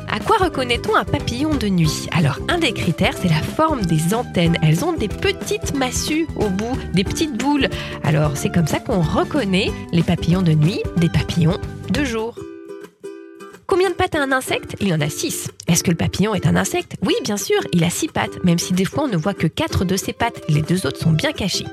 À 0.10 0.20
quoi 0.20 0.36
reconnaît-on 0.38 0.94
un 0.94 1.06
papillon 1.06 1.56
de 1.56 1.70
nuit? 1.70 2.10
Alors, 2.12 2.38
un 2.50 2.58
des 2.58 2.74
critères, 2.74 3.16
c'est 3.18 3.30
la 3.30 3.42
forme 3.42 3.86
des 3.86 4.14
antennes. 4.14 4.58
Elles 4.62 4.84
ont 4.84 4.92
des 4.92 5.08
petites 5.08 5.74
massues 5.74 6.28
au 6.36 6.50
bout, 6.50 6.78
des 6.94 7.06
petites 7.06 7.38
boules. 7.38 7.70
Alors, 8.04 8.36
c'est 8.36 8.52
comme 8.52 8.68
ça 8.68 8.82
qu'on 8.82 9.00
reconnaît 9.00 9.72
les 9.94 10.04
papillons 10.04 10.42
de 10.42 10.52
nuit 10.52 10.82
des 10.98 11.10
papillons 11.10 11.60
de 11.92 12.04
jour. 12.04 12.36
Combien 13.82 13.94
de 13.94 13.98
pattes 13.98 14.14
a 14.14 14.22
un 14.22 14.32
insecte? 14.32 14.76
Il 14.80 14.94
en 14.94 15.02
a 15.02 15.10
six. 15.10 15.50
Est-ce 15.68 15.84
que 15.84 15.90
le 15.90 15.98
papillon 15.98 16.36
est 16.36 16.46
un 16.46 16.56
insecte? 16.56 16.98
Oui, 17.04 17.16
bien 17.24 17.36
sûr, 17.36 17.58
il 17.74 17.84
a 17.84 17.90
six 17.90 18.10
pattes, 18.10 18.44
même 18.44 18.60
si 18.60 18.74
des 18.74 18.86
fois 18.86 19.06
on 19.06 19.08
ne 19.08 19.18
voit 19.18 19.34
que 19.34 19.48
quatre 19.48 19.86
de 19.86 19.98
ses 19.98 20.14
pattes. 20.14 20.40
Les 20.50 20.62
deux 20.62 20.86
autres 20.86 21.00
sont 21.00 21.10
bien 21.10 21.32
cachés. 21.32 21.66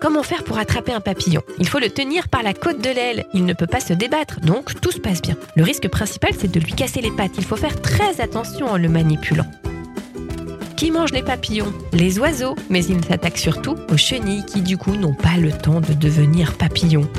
Comment 0.00 0.22
faire 0.22 0.44
pour 0.44 0.56
attraper 0.56 0.94
un 0.94 1.02
papillon? 1.02 1.42
Il 1.58 1.68
faut 1.68 1.78
le 1.78 1.90
tenir 1.90 2.30
par 2.30 2.42
la 2.42 2.54
côte 2.54 2.80
de 2.80 2.88
l'aile. 2.88 3.26
Il 3.34 3.44
ne 3.44 3.52
peut 3.52 3.66
pas 3.66 3.80
se 3.80 3.92
débattre, 3.92 4.40
donc 4.40 4.80
tout 4.80 4.92
se 4.92 4.98
passe 4.98 5.20
bien. 5.20 5.36
Le 5.56 5.62
risque 5.62 5.88
principal, 5.88 6.30
c'est 6.38 6.50
de 6.50 6.58
lui 6.58 6.72
casser 6.72 7.02
les 7.02 7.10
pattes. 7.10 7.36
Il 7.36 7.44
faut 7.44 7.56
faire 7.56 7.82
très 7.82 8.22
attention 8.22 8.68
en 8.68 8.78
le 8.78 8.88
manipulant. 8.88 9.50
Qui 10.78 10.90
mange 10.90 11.12
les 11.12 11.22
papillons? 11.22 11.74
Les 11.92 12.18
oiseaux, 12.18 12.56
mais 12.70 12.82
ils 12.82 13.04
s'attaquent 13.04 13.36
surtout 13.36 13.76
aux 13.92 13.98
chenilles 13.98 14.46
qui 14.46 14.62
du 14.62 14.78
coup 14.78 14.96
n'ont 14.96 15.12
pas 15.12 15.36
le 15.36 15.52
temps 15.52 15.82
de 15.82 15.92
devenir 15.92 16.54
papillons. 16.54 17.10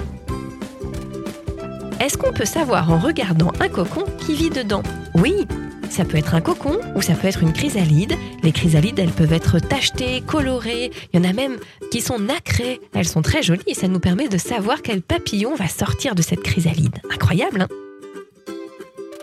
Est-ce 2.04 2.18
qu'on 2.18 2.34
peut 2.34 2.44
savoir 2.44 2.92
en 2.92 3.00
regardant 3.00 3.54
un 3.62 3.70
cocon 3.70 4.04
qui 4.18 4.36
vit 4.36 4.50
dedans? 4.50 4.84
Oui, 5.16 5.48
ça 5.90 6.04
peut 6.04 6.18
être 6.18 6.36
un 6.36 6.42
cocon 6.42 6.78
ou 6.98 7.02
ça 7.02 7.14
peut 7.14 7.30
être 7.30 7.42
une 7.42 7.54
chrysalide. 7.54 8.12
Les 8.44 8.52
chrysalides, 8.52 9.00
elles 9.00 9.10
peuvent 9.10 9.32
être 9.32 9.60
tachetées, 9.60 10.20
colorées. 10.20 10.92
Il 11.14 11.22
y 11.22 11.26
en 11.26 11.30
a 11.30 11.32
même 11.32 11.56
qui 11.92 12.02
sont 12.02 12.20
nacrées. 12.20 12.82
Elles 12.94 13.08
sont 13.08 13.22
très 13.22 13.42
jolies 13.42 13.64
et 13.68 13.74
ça 13.74 13.88
nous 13.88 14.02
permet 14.02 14.28
de 14.28 14.38
savoir 14.38 14.82
quel 14.82 15.02
papillon 15.02 15.56
va 15.56 15.70
sortir 15.70 16.14
de 16.14 16.22
cette 16.22 16.44
chrysalide. 16.44 16.98
Incroyable, 17.10 17.62
hein? 17.62 17.68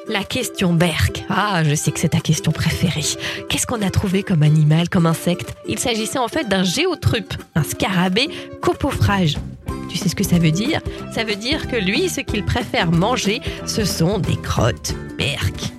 La 0.08 0.24
question 0.24 0.72
Berk. 0.72 1.22
Ah, 1.28 1.62
je 1.62 1.74
sais 1.74 1.92
que 1.92 2.00
c'est 2.00 2.08
ta 2.08 2.20
question 2.20 2.50
préférée. 2.50 3.04
Qu'est-ce 3.50 3.66
qu'on 3.66 3.82
a 3.82 3.90
trouvé 3.90 4.22
comme 4.22 4.42
animal, 4.42 4.88
comme 4.88 5.04
insecte? 5.04 5.54
Il 5.68 5.78
s'agissait 5.78 6.18
en 6.18 6.28
fait 6.28 6.48
d'un 6.48 6.64
géotrupe, 6.64 7.34
un 7.54 7.62
scarabée 7.62 8.30
copophrage. 8.62 9.36
Tu 9.90 9.96
sais 9.96 10.08
ce 10.08 10.14
que 10.14 10.24
ça 10.24 10.38
veut 10.38 10.52
dire? 10.52 10.80
Ça 11.12 11.24
veut 11.24 11.34
dire 11.34 11.66
que 11.66 11.76
lui, 11.76 12.08
ce 12.08 12.20
qu'il 12.20 12.44
préfère 12.44 12.92
manger, 12.92 13.40
ce 13.66 13.84
sont 13.84 14.18
des 14.18 14.36
crottes 14.36 14.94
Berk. 15.18 15.72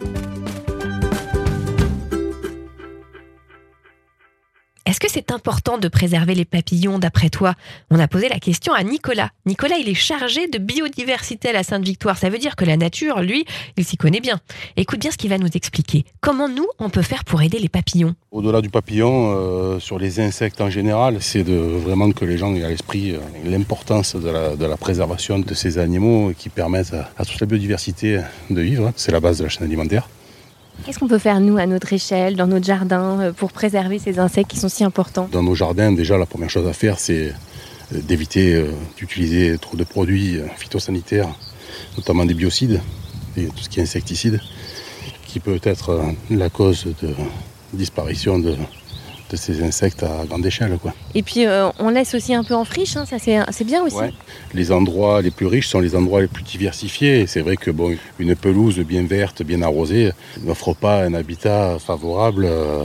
Est-ce 4.92 5.00
que 5.00 5.10
c'est 5.10 5.32
important 5.32 5.78
de 5.78 5.88
préserver 5.88 6.36
les 6.36 6.44
papillons 6.44 7.00
d'après 7.00 7.30
toi? 7.30 7.54
On 7.92 7.98
a 7.98 8.10
posé 8.10 8.28
la 8.28 8.40
question 8.40 8.74
à 8.74 8.84
Nicolas. 8.84 9.30
Nicolas, 9.46 9.78
il 9.78 9.88
est 9.88 9.94
chargé 9.94 10.50
de 10.50 10.58
biodiversité 10.58 11.48
à 11.48 11.54
la 11.54 11.64
Sainte-Victoire. 11.64 12.18
Ça 12.18 12.30
veut 12.30 12.40
dire 12.40 12.58
que 12.58 12.66
la 12.66 12.76
nature, 12.76 13.22
lui, 13.22 13.46
il 13.78 13.86
s'y 13.86 13.96
connaît 13.96 14.20
bien. 14.20 14.42
Écoute 14.76 15.00
bien 15.00 15.10
ce 15.10 15.16
qu'il 15.16 15.30
va 15.30 15.38
nous 15.38 15.48
expliquer. 15.56 16.04
Comment 16.20 16.50
nous, 16.50 16.68
on 16.78 16.90
peut 16.90 17.04
faire 17.04 17.24
pour 17.24 17.42
aider 17.42 17.58
les 17.58 17.70
papillons? 17.70 18.16
Au-delà 18.32 18.60
du 18.60 18.70
papillon, 18.70 19.34
euh, 19.34 19.80
sur 19.80 19.98
les 19.98 20.20
insectes 20.20 20.60
en 20.60 20.70
général, 20.70 21.22
c'est 21.22 21.44
vraiment 21.44 22.12
que 22.12 22.26
les 22.26 22.38
gens 22.38 22.54
aient 22.54 22.66
à 22.66 22.70
l'esprit 22.70 23.12
euh, 23.12 23.20
l'importance 23.46 24.18
de 24.18 24.66
la, 24.66 24.76
préservation 24.76 25.40
de 25.40 25.54
ces 25.54 25.78
animaux 25.78 26.34
qui 26.38 26.50
permettent 26.50 26.96
à 27.18 27.24
toute 27.24 27.40
la 27.40 27.48
biodiversité 27.48 28.20
de 28.50 28.60
vivre. 28.60 28.92
C'est 28.98 29.14
la 29.14 29.22
base 29.22 29.38
de 29.38 29.44
la 29.44 29.50
chaîne 29.50 29.64
alimentaire. 29.64 30.10
Qu'est-ce 30.86 30.98
qu'on 30.98 31.08
peut 31.08 31.20
faire, 31.20 31.40
nous, 31.40 31.58
à 31.58 31.68
notre 31.68 31.94
échelle, 31.94 32.36
dans 32.36 32.48
notre 32.48 32.66
jardin, 32.66 33.20
euh, 33.20 33.34
pour 33.34 33.52
préserver 33.52 34.00
ces 34.00 34.20
insectes 34.20 34.50
qui 34.50 34.58
sont 34.58 34.70
si 34.70 34.84
importants? 34.84 35.30
Dans 35.32 35.44
nos 35.44 35.54
jardins, 35.54 35.92
déjà, 35.92 36.18
la 36.18 36.26
première 36.26 36.50
chose 36.50 36.68
à 36.68 36.74
faire, 36.74 37.00
c'est 37.00 37.30
euh, 37.94 38.02
d'éviter 38.02 38.56
euh, 38.56 38.72
d'utiliser 38.98 39.58
trop 39.60 39.78
de 39.78 39.84
produits 39.84 40.40
phytosanitaires, 40.58 41.30
notamment 41.98 42.26
des 42.26 42.34
biocides 42.34 42.82
et 43.38 43.46
tout 43.46 43.64
ce 43.64 43.70
qui 43.70 43.80
est 43.80 43.84
insecticide, 43.84 44.42
qui 45.28 45.40
peut 45.40 45.60
être 45.64 46.02
la 46.30 46.50
cause 46.50 46.88
de 47.02 47.14
disparition 47.74 48.40
de, 48.40 48.56
de 49.32 49.38
ces 49.38 49.64
insectes 49.64 50.04
à 50.04 50.26
grande 50.28 50.46
échelle. 50.46 50.78
Quoi. 50.82 50.94
Et 51.16 51.24
puis 51.24 51.46
euh, 51.46 51.70
on 51.80 51.90
laisse 51.90 52.14
aussi 52.14 52.34
un 52.34 52.44
peu 52.44 52.54
en 52.54 52.66
friche, 52.66 52.96
hein, 52.98 53.06
ça 53.06 53.18
c'est 53.20 53.64
bien 53.64 53.84
aussi. 53.84 53.96
Les 54.54 54.72
endroits 54.72 55.22
les 55.22 55.32
plus 55.32 55.48
riches 55.48 55.68
sont 55.68 55.80
les 55.80 55.96
endroits 55.96 56.22
les 56.22 56.28
plus 56.28 56.44
diversifiés. 56.44 57.26
C'est 57.28 57.42
vrai 57.42 57.58
que 57.58 57.72
bon, 57.72 57.96
une 58.20 58.36
pelouse 58.36 58.80
bien 58.80 59.04
verte, 59.04 59.44
bien 59.44 59.62
arrosée, 59.62 60.12
n'offre 60.44 60.74
pas 60.74 61.04
un 61.04 61.14
habitat 61.14 61.78
favorable 61.80 62.46
euh, 62.46 62.84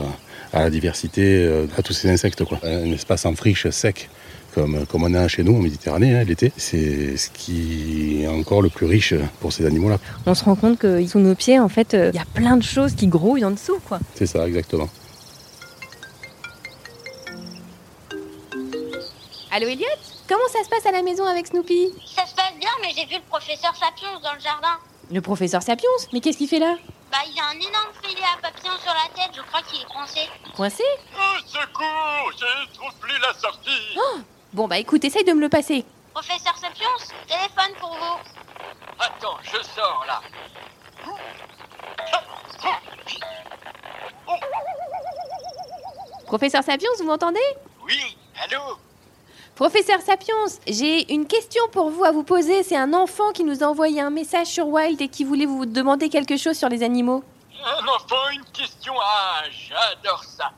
à 0.53 0.61
la 0.61 0.71
diversité, 0.71 1.45
euh, 1.45 1.67
à 1.77 1.83
tous 1.83 1.93
ces 1.93 2.09
insectes. 2.09 2.45
Quoi. 2.45 2.59
Un 2.63 2.93
espace 2.93 3.27
en 3.27 3.35
friche 3.35 3.69
sec. 3.71 4.09
Comme, 4.55 4.87
comme 4.87 5.05
on 5.05 5.13
a 5.13 5.29
chez 5.29 5.43
nous 5.45 5.55
en 5.55 5.59
Méditerranée 5.59 6.17
hein, 6.17 6.25
l'été, 6.25 6.51
c'est 6.57 7.19
ce 7.19 7.29
qui 7.29 8.23
est 8.23 8.27
encore 8.27 8.63
le 8.63 8.71
plus 8.71 8.87
riche 8.87 9.13
pour 9.39 9.53
ces 9.53 9.67
animaux-là. 9.67 9.99
On 10.25 10.35
se 10.35 10.45
rend 10.45 10.55
compte 10.55 10.79
que 10.79 11.07
sous 11.07 11.19
nos 11.19 11.35
pieds, 11.35 11.61
en 11.61 11.69
fait, 11.69 11.93
il 11.93 12.17
y 12.17 12.19
a 12.19 12.25
plein 12.33 12.57
de 12.57 12.63
choses 12.63 12.95
qui 12.95 13.07
grouillent 13.07 13.45
en 13.45 13.51
dessous. 13.51 13.79
quoi. 13.87 14.01
C'est 14.15 14.25
ça, 14.25 14.49
exactement. 14.49 14.89
Allô 19.57 19.69
Elliot? 19.69 19.87
Comment 20.29 20.47
ça 20.49 20.63
se 20.65 20.69
passe 20.69 20.85
à 20.85 20.93
la 20.93 21.01
maison 21.01 21.25
avec 21.25 21.47
Snoopy? 21.47 21.91
Ça 22.15 22.27
se 22.27 22.35
passe 22.35 22.53
bien, 22.61 22.69
mais 22.83 22.91
j'ai 22.95 23.07
vu 23.07 23.15
le 23.15 23.23
professeur 23.23 23.75
Sapiens 23.75 24.21
dans 24.23 24.35
le 24.35 24.39
jardin. 24.39 24.77
Le 25.11 25.23
professeur 25.23 25.63
Sapiens? 25.63 25.89
Mais 26.13 26.21
qu'est-ce 26.21 26.37
qu'il 26.37 26.47
fait 26.47 26.59
là? 26.59 26.77
Bah, 27.11 27.21
il 27.27 27.41
a 27.41 27.47
un 27.47 27.55
énorme 27.55 27.91
filet 28.03 28.21
à 28.21 28.39
papillon 28.43 28.75
sur 28.85 28.93
la 28.93 29.09
tête, 29.15 29.35
je 29.35 29.41
crois 29.41 29.63
qu'il 29.63 29.81
est 29.81 29.87
coincé. 29.87 30.29
Coincé? 30.55 30.83
Au 31.15 31.39
secours 31.49 32.33
Je 32.37 32.75
trouve 32.75 32.93
plus 33.01 33.19
la 33.19 33.33
sortie 33.33 33.97
oh 33.97 34.19
Bon, 34.53 34.69
bah 34.69 34.77
écoute, 34.77 35.03
essaye 35.07 35.25
de 35.25 35.33
me 35.33 35.41
le 35.41 35.49
passer. 35.49 35.87
Professeur 36.13 36.55
Sapiens, 36.59 37.17
téléphone 37.27 37.75
pour 37.81 37.97
vous. 37.97 38.19
Attends, 38.99 39.39
je 39.43 39.63
sors 39.75 40.05
là. 40.07 40.21
Professeur 46.27 46.63
Sapiens, 46.63 46.91
vous 46.99 47.05
m'entendez? 47.05 47.41
Oui, 47.87 48.19
allô? 48.45 48.77
Professeur 49.57 50.03
Sapiens, 50.03 50.35
j'ai 50.67 51.11
une 51.15 51.27
question 51.27 51.63
pour 51.73 51.89
vous 51.89 52.05
à 52.05 52.13
vous 52.13 52.25
poser. 52.25 52.63
C'est 52.63 52.77
un 52.77 52.93
enfant 52.93 53.31
qui 53.33 53.43
nous 53.43 53.65
a 53.65 53.67
envoyé 53.67 54.03
un 54.03 54.11
message 54.11 54.49
sur 54.49 54.69
Wild 54.69 55.01
et 55.01 55.09
qui 55.09 55.25
voulait 55.25 55.47
vous 55.47 55.65
demander 55.65 56.11
quelque 56.11 56.37
chose 56.37 56.59
sur 56.59 56.69
les 56.69 56.83
animaux. 56.83 57.25
Un 57.65 57.87
enfant, 57.89 58.29
une 58.35 58.45
question 58.53 58.93
Ah, 59.01 59.45
j'adore 59.51 60.23
ça. 60.25 60.51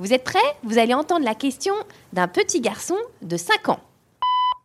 Vous 0.00 0.12
êtes 0.12 0.24
prêts? 0.24 0.56
Vous 0.64 0.78
allez 0.80 0.94
entendre 0.94 1.24
la 1.24 1.36
question 1.36 1.74
d'un 2.12 2.26
petit 2.26 2.60
garçon 2.60 2.96
de 3.22 3.36
5 3.36 3.68
ans. 3.68 3.78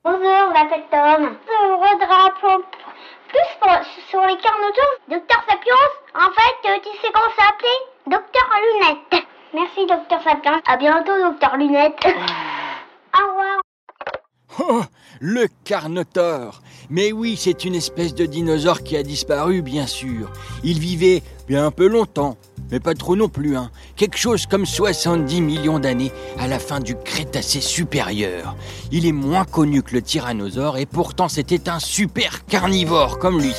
Bonjour, 0.04 0.19
je 0.24 0.54
m'appelle 0.54 0.86
Tom. 0.89 1.38
Je 1.45 1.74
redrape 1.74 2.62
plus 3.28 3.89
sur 4.10 4.21
les 4.21 4.38
carnoteurs. 4.38 4.95
Docteur 5.10 5.43
Sapiens, 5.48 5.76
en 6.15 6.32
fait, 6.34 6.69
euh, 6.69 6.80
tu 6.84 6.89
sais 7.02 7.13
comment 7.13 7.32
ça 7.38 7.45
s'appelait? 7.45 8.17
Docteur 8.17 8.50
Lunette. 8.82 9.26
Merci, 9.54 9.86
Docteur 9.86 10.24
Sapiens. 10.24 10.60
À 10.67 10.76
bientôt, 10.76 11.15
Docteur 11.21 11.56
Lunette. 11.58 12.04
Oh, 14.59 14.83
le 15.19 15.47
Carnotaure 15.65 16.61
Mais 16.89 17.11
oui, 17.11 17.35
c'est 17.37 17.65
une 17.65 17.75
espèce 17.75 18.15
de 18.15 18.25
dinosaure 18.25 18.83
qui 18.83 18.95
a 18.95 19.03
disparu, 19.03 19.61
bien 19.61 19.85
sûr. 19.85 20.31
Il 20.63 20.79
vivait 20.79 21.23
bien 21.47 21.65
un 21.65 21.71
peu 21.71 21.87
longtemps, 21.87 22.37
mais 22.71 22.79
pas 22.79 22.93
trop 22.93 23.17
non 23.17 23.27
plus, 23.27 23.57
hein. 23.57 23.69
Quelque 23.97 24.17
chose 24.17 24.45
comme 24.45 24.65
70 24.65 25.41
millions 25.41 25.79
d'années 25.79 26.11
à 26.39 26.47
la 26.47 26.59
fin 26.59 26.79
du 26.79 26.95
Crétacé 26.95 27.59
supérieur. 27.59 28.55
Il 28.91 29.05
est 29.05 29.11
moins 29.11 29.45
connu 29.45 29.83
que 29.83 29.93
le 29.93 30.01
tyrannosaure 30.01 30.77
et 30.77 30.85
pourtant 30.85 31.27
c'était 31.27 31.69
un 31.69 31.79
super 31.79 32.45
carnivore 32.45 33.19
comme 33.19 33.41
lui. 33.41 33.53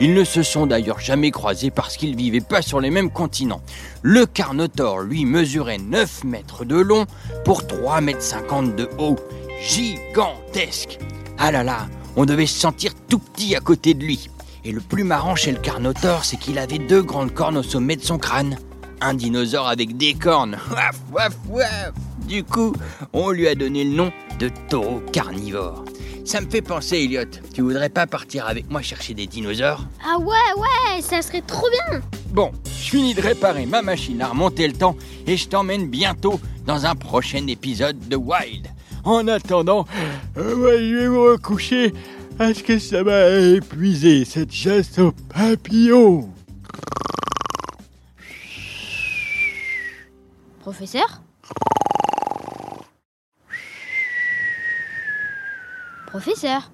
Ils 0.00 0.14
ne 0.14 0.24
se 0.24 0.42
sont 0.42 0.66
d'ailleurs 0.66 0.98
jamais 0.98 1.30
croisés 1.30 1.70
parce 1.70 1.96
qu'ils 1.96 2.16
vivaient 2.16 2.40
pas 2.40 2.62
sur 2.62 2.80
les 2.80 2.90
mêmes 2.90 3.10
continents. 3.10 3.62
Le 4.02 4.26
Carnotaure, 4.26 4.98
lui, 5.00 5.24
mesurait 5.24 5.78
9 5.78 6.24
mètres 6.24 6.64
de 6.64 6.74
long 6.74 7.06
pour 7.44 7.66
3 7.68 8.00
mètres 8.00 8.22
50 8.22 8.74
de 8.74 8.88
haut 8.98 9.16
gigantesque. 9.62 10.98
Ah 11.38 11.52
là 11.52 11.62
là, 11.62 11.86
on 12.16 12.24
devait 12.24 12.46
se 12.46 12.58
sentir 12.58 12.92
tout 13.08 13.18
petit 13.18 13.54
à 13.54 13.60
côté 13.60 13.94
de 13.94 14.02
lui. 14.04 14.28
Et 14.64 14.72
le 14.72 14.80
plus 14.80 15.04
marrant 15.04 15.34
chez 15.36 15.52
le 15.52 15.58
Carnotaure, 15.58 16.24
c'est 16.24 16.36
qu'il 16.36 16.58
avait 16.58 16.78
deux 16.78 17.02
grandes 17.02 17.32
cornes 17.32 17.56
au 17.56 17.62
sommet 17.62 17.96
de 17.96 18.02
son 18.02 18.18
crâne. 18.18 18.58
Un 19.00 19.14
dinosaure 19.14 19.68
avec 19.68 19.96
des 19.96 20.14
cornes. 20.14 20.58
Waf, 20.70 21.00
waf, 21.12 21.36
waf. 21.48 21.92
Du 22.26 22.44
coup, 22.44 22.72
on 23.12 23.30
lui 23.30 23.48
a 23.48 23.54
donné 23.54 23.84
le 23.84 23.90
nom 23.90 24.12
de 24.38 24.50
taureau 24.68 25.00
carnivore. 25.12 25.84
Ça 26.24 26.40
me 26.40 26.48
fait 26.48 26.62
penser, 26.62 26.98
Elliot. 26.98 27.24
Tu 27.52 27.62
voudrais 27.62 27.88
pas 27.88 28.06
partir 28.06 28.46
avec 28.46 28.70
moi 28.70 28.80
chercher 28.80 29.12
des 29.14 29.26
dinosaures? 29.26 29.84
Ah 30.04 30.18
ouais, 30.18 30.26
ouais, 30.56 31.02
ça 31.02 31.20
serait 31.20 31.42
trop 31.42 31.66
bien 31.88 32.00
Bon, 32.28 32.52
je 32.64 32.90
finis 32.90 33.14
de 33.14 33.20
réparer 33.20 33.66
ma 33.66 33.82
machine 33.82 34.22
à 34.22 34.28
remonter 34.28 34.66
le 34.68 34.72
temps 34.74 34.96
et 35.26 35.36
je 35.36 35.48
t'emmène 35.48 35.88
bientôt 35.88 36.40
dans 36.64 36.86
un 36.86 36.94
prochain 36.94 37.44
épisode 37.48 38.08
de 38.08 38.14
Wild. 38.16 38.68
En 39.04 39.26
attendant, 39.26 39.84
euh, 40.36 40.78
je 40.78 40.96
vais 40.96 41.08
me 41.08 41.32
recoucher 41.32 41.92
parce 42.38 42.62
que 42.62 42.78
ça 42.78 43.02
m'a 43.02 43.28
épuisé 43.30 44.24
cette 44.24 44.52
chasse 44.52 44.98
aux 44.98 45.12
papillons. 45.12 46.28
Professeur 50.60 51.20
Professeur 56.06 56.70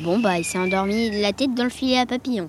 Bon 0.00 0.18
bah 0.20 0.38
il 0.38 0.44
s'est 0.44 0.58
endormi 0.58 1.20
la 1.20 1.32
tête 1.32 1.54
dans 1.54 1.64
le 1.64 1.70
filet 1.70 1.98
à 1.98 2.06
papillons. 2.06 2.48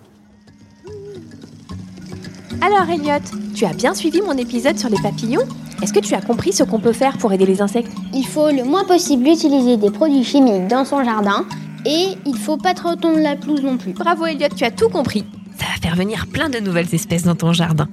Alors 2.62 2.90
Elliot, 2.90 3.20
tu 3.56 3.66
as 3.66 3.74
bien 3.74 3.94
suivi 3.94 4.22
mon 4.22 4.38
épisode 4.38 4.78
sur 4.78 4.90
les 4.90 5.02
papillons? 5.02 5.48
Est-ce 5.82 5.94
que 5.94 6.00
tu 6.00 6.14
as 6.14 6.22
compris 6.22 6.52
ce 6.52 6.64
qu'on 6.64 6.80
peut 6.80 6.92
faire 6.92 7.18
pour 7.18 7.32
aider 7.32 7.46
les 7.46 7.62
insectes? 7.62 7.92
Il 8.14 8.26
faut 8.26 8.52
le 8.52 8.66
moins 8.66 8.84
possible 8.84 9.28
utiliser 9.28 9.78
des 9.78 9.90
produits 9.90 10.26
chimiques 10.26 10.68
dans 10.68 10.84
son 10.84 11.04
jardin 11.06 11.46
et 11.86 12.18
il 12.26 12.36
faut 12.36 12.58
pas 12.58 12.74
trop 12.74 12.96
tondre 12.96 13.20
la 13.20 13.38
pelouse 13.38 13.62
non 13.62 13.78
plus. 13.78 13.94
Bravo 13.94 14.26
Elliot, 14.26 14.50
tu 14.56 14.66
as 14.66 14.72
tout 14.72 14.90
compris. 14.90 15.24
Ça 15.58 15.66
va 15.68 15.82
faire 15.82 15.96
venir 15.96 16.28
plein 16.28 16.50
de 16.50 16.60
nouvelles 16.60 16.94
espèces 16.94 17.24
dans 17.24 17.36
ton 17.36 17.54
jardin. 17.54 17.88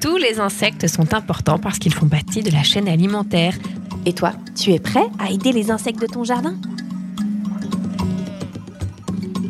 Tous 0.00 0.16
les 0.16 0.38
insectes 0.38 0.86
sont 0.86 1.14
importants 1.14 1.58
parce 1.58 1.80
qu'ils 1.80 1.94
font 1.94 2.06
partie 2.06 2.42
de 2.42 2.50
la 2.50 2.62
chaîne 2.62 2.88
alimentaire. 2.88 3.54
Et 4.04 4.12
toi, 4.12 4.32
tu 4.54 4.72
es 4.72 4.78
prêt 4.78 5.06
à 5.18 5.30
aider 5.32 5.50
les 5.50 5.72
insectes 5.72 6.00
de 6.00 6.06
ton 6.06 6.22
jardin? 6.22 6.54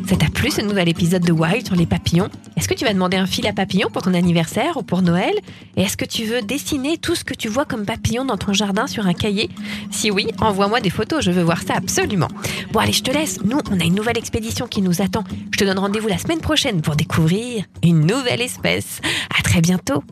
Ça 0.07 0.15
t'a 0.15 0.29
plu 0.29 0.49
ce 0.51 0.61
nouvel 0.61 0.87
épisode 0.87 1.21
de 1.21 1.33
Wild 1.33 1.65
sur 1.65 1.75
les 1.75 1.85
papillons 1.85 2.29
Est-ce 2.55 2.69
que 2.69 2.73
tu 2.73 2.85
vas 2.85 2.93
demander 2.93 3.17
un 3.17 3.25
fil 3.25 3.45
à 3.45 3.51
papillons 3.51 3.89
pour 3.91 4.03
ton 4.03 4.13
anniversaire 4.13 4.77
ou 4.77 4.81
pour 4.81 5.01
Noël? 5.01 5.33
Et 5.75 5.81
est-ce 5.81 5.97
que 5.97 6.05
tu 6.05 6.23
veux 6.23 6.41
dessiner 6.41 6.97
tout 6.97 7.13
ce 7.13 7.25
que 7.25 7.33
tu 7.33 7.49
vois 7.49 7.65
comme 7.65 7.85
papillon 7.85 8.23
dans 8.23 8.37
ton 8.37 8.53
jardin 8.53 8.87
sur 8.87 9.05
un 9.05 9.13
cahier? 9.13 9.49
Si 9.91 10.09
oui, 10.09 10.27
envoie-moi 10.39 10.79
des 10.79 10.91
photos, 10.91 11.25
je 11.25 11.31
veux 11.31 11.43
voir 11.43 11.61
ça 11.61 11.73
absolument. 11.75 12.29
Bon 12.71 12.79
allez, 12.79 12.93
je 12.93 13.03
te 13.03 13.11
laisse. 13.11 13.43
Nous, 13.43 13.59
on 13.69 13.81
a 13.81 13.83
une 13.83 13.95
nouvelle 13.95 14.17
expédition 14.17 14.65
qui 14.65 14.81
nous 14.81 15.01
attend. 15.01 15.25
Je 15.51 15.57
te 15.57 15.65
donne 15.65 15.79
rendez-vous 15.79 16.07
la 16.07 16.17
semaine 16.17 16.39
prochaine 16.39 16.81
pour 16.81 16.95
découvrir 16.95 17.65
une 17.83 18.05
nouvelle 18.05 18.41
espèce. 18.41 19.01
À 19.37 19.43
très 19.43 19.59
bientôt. 19.59 20.05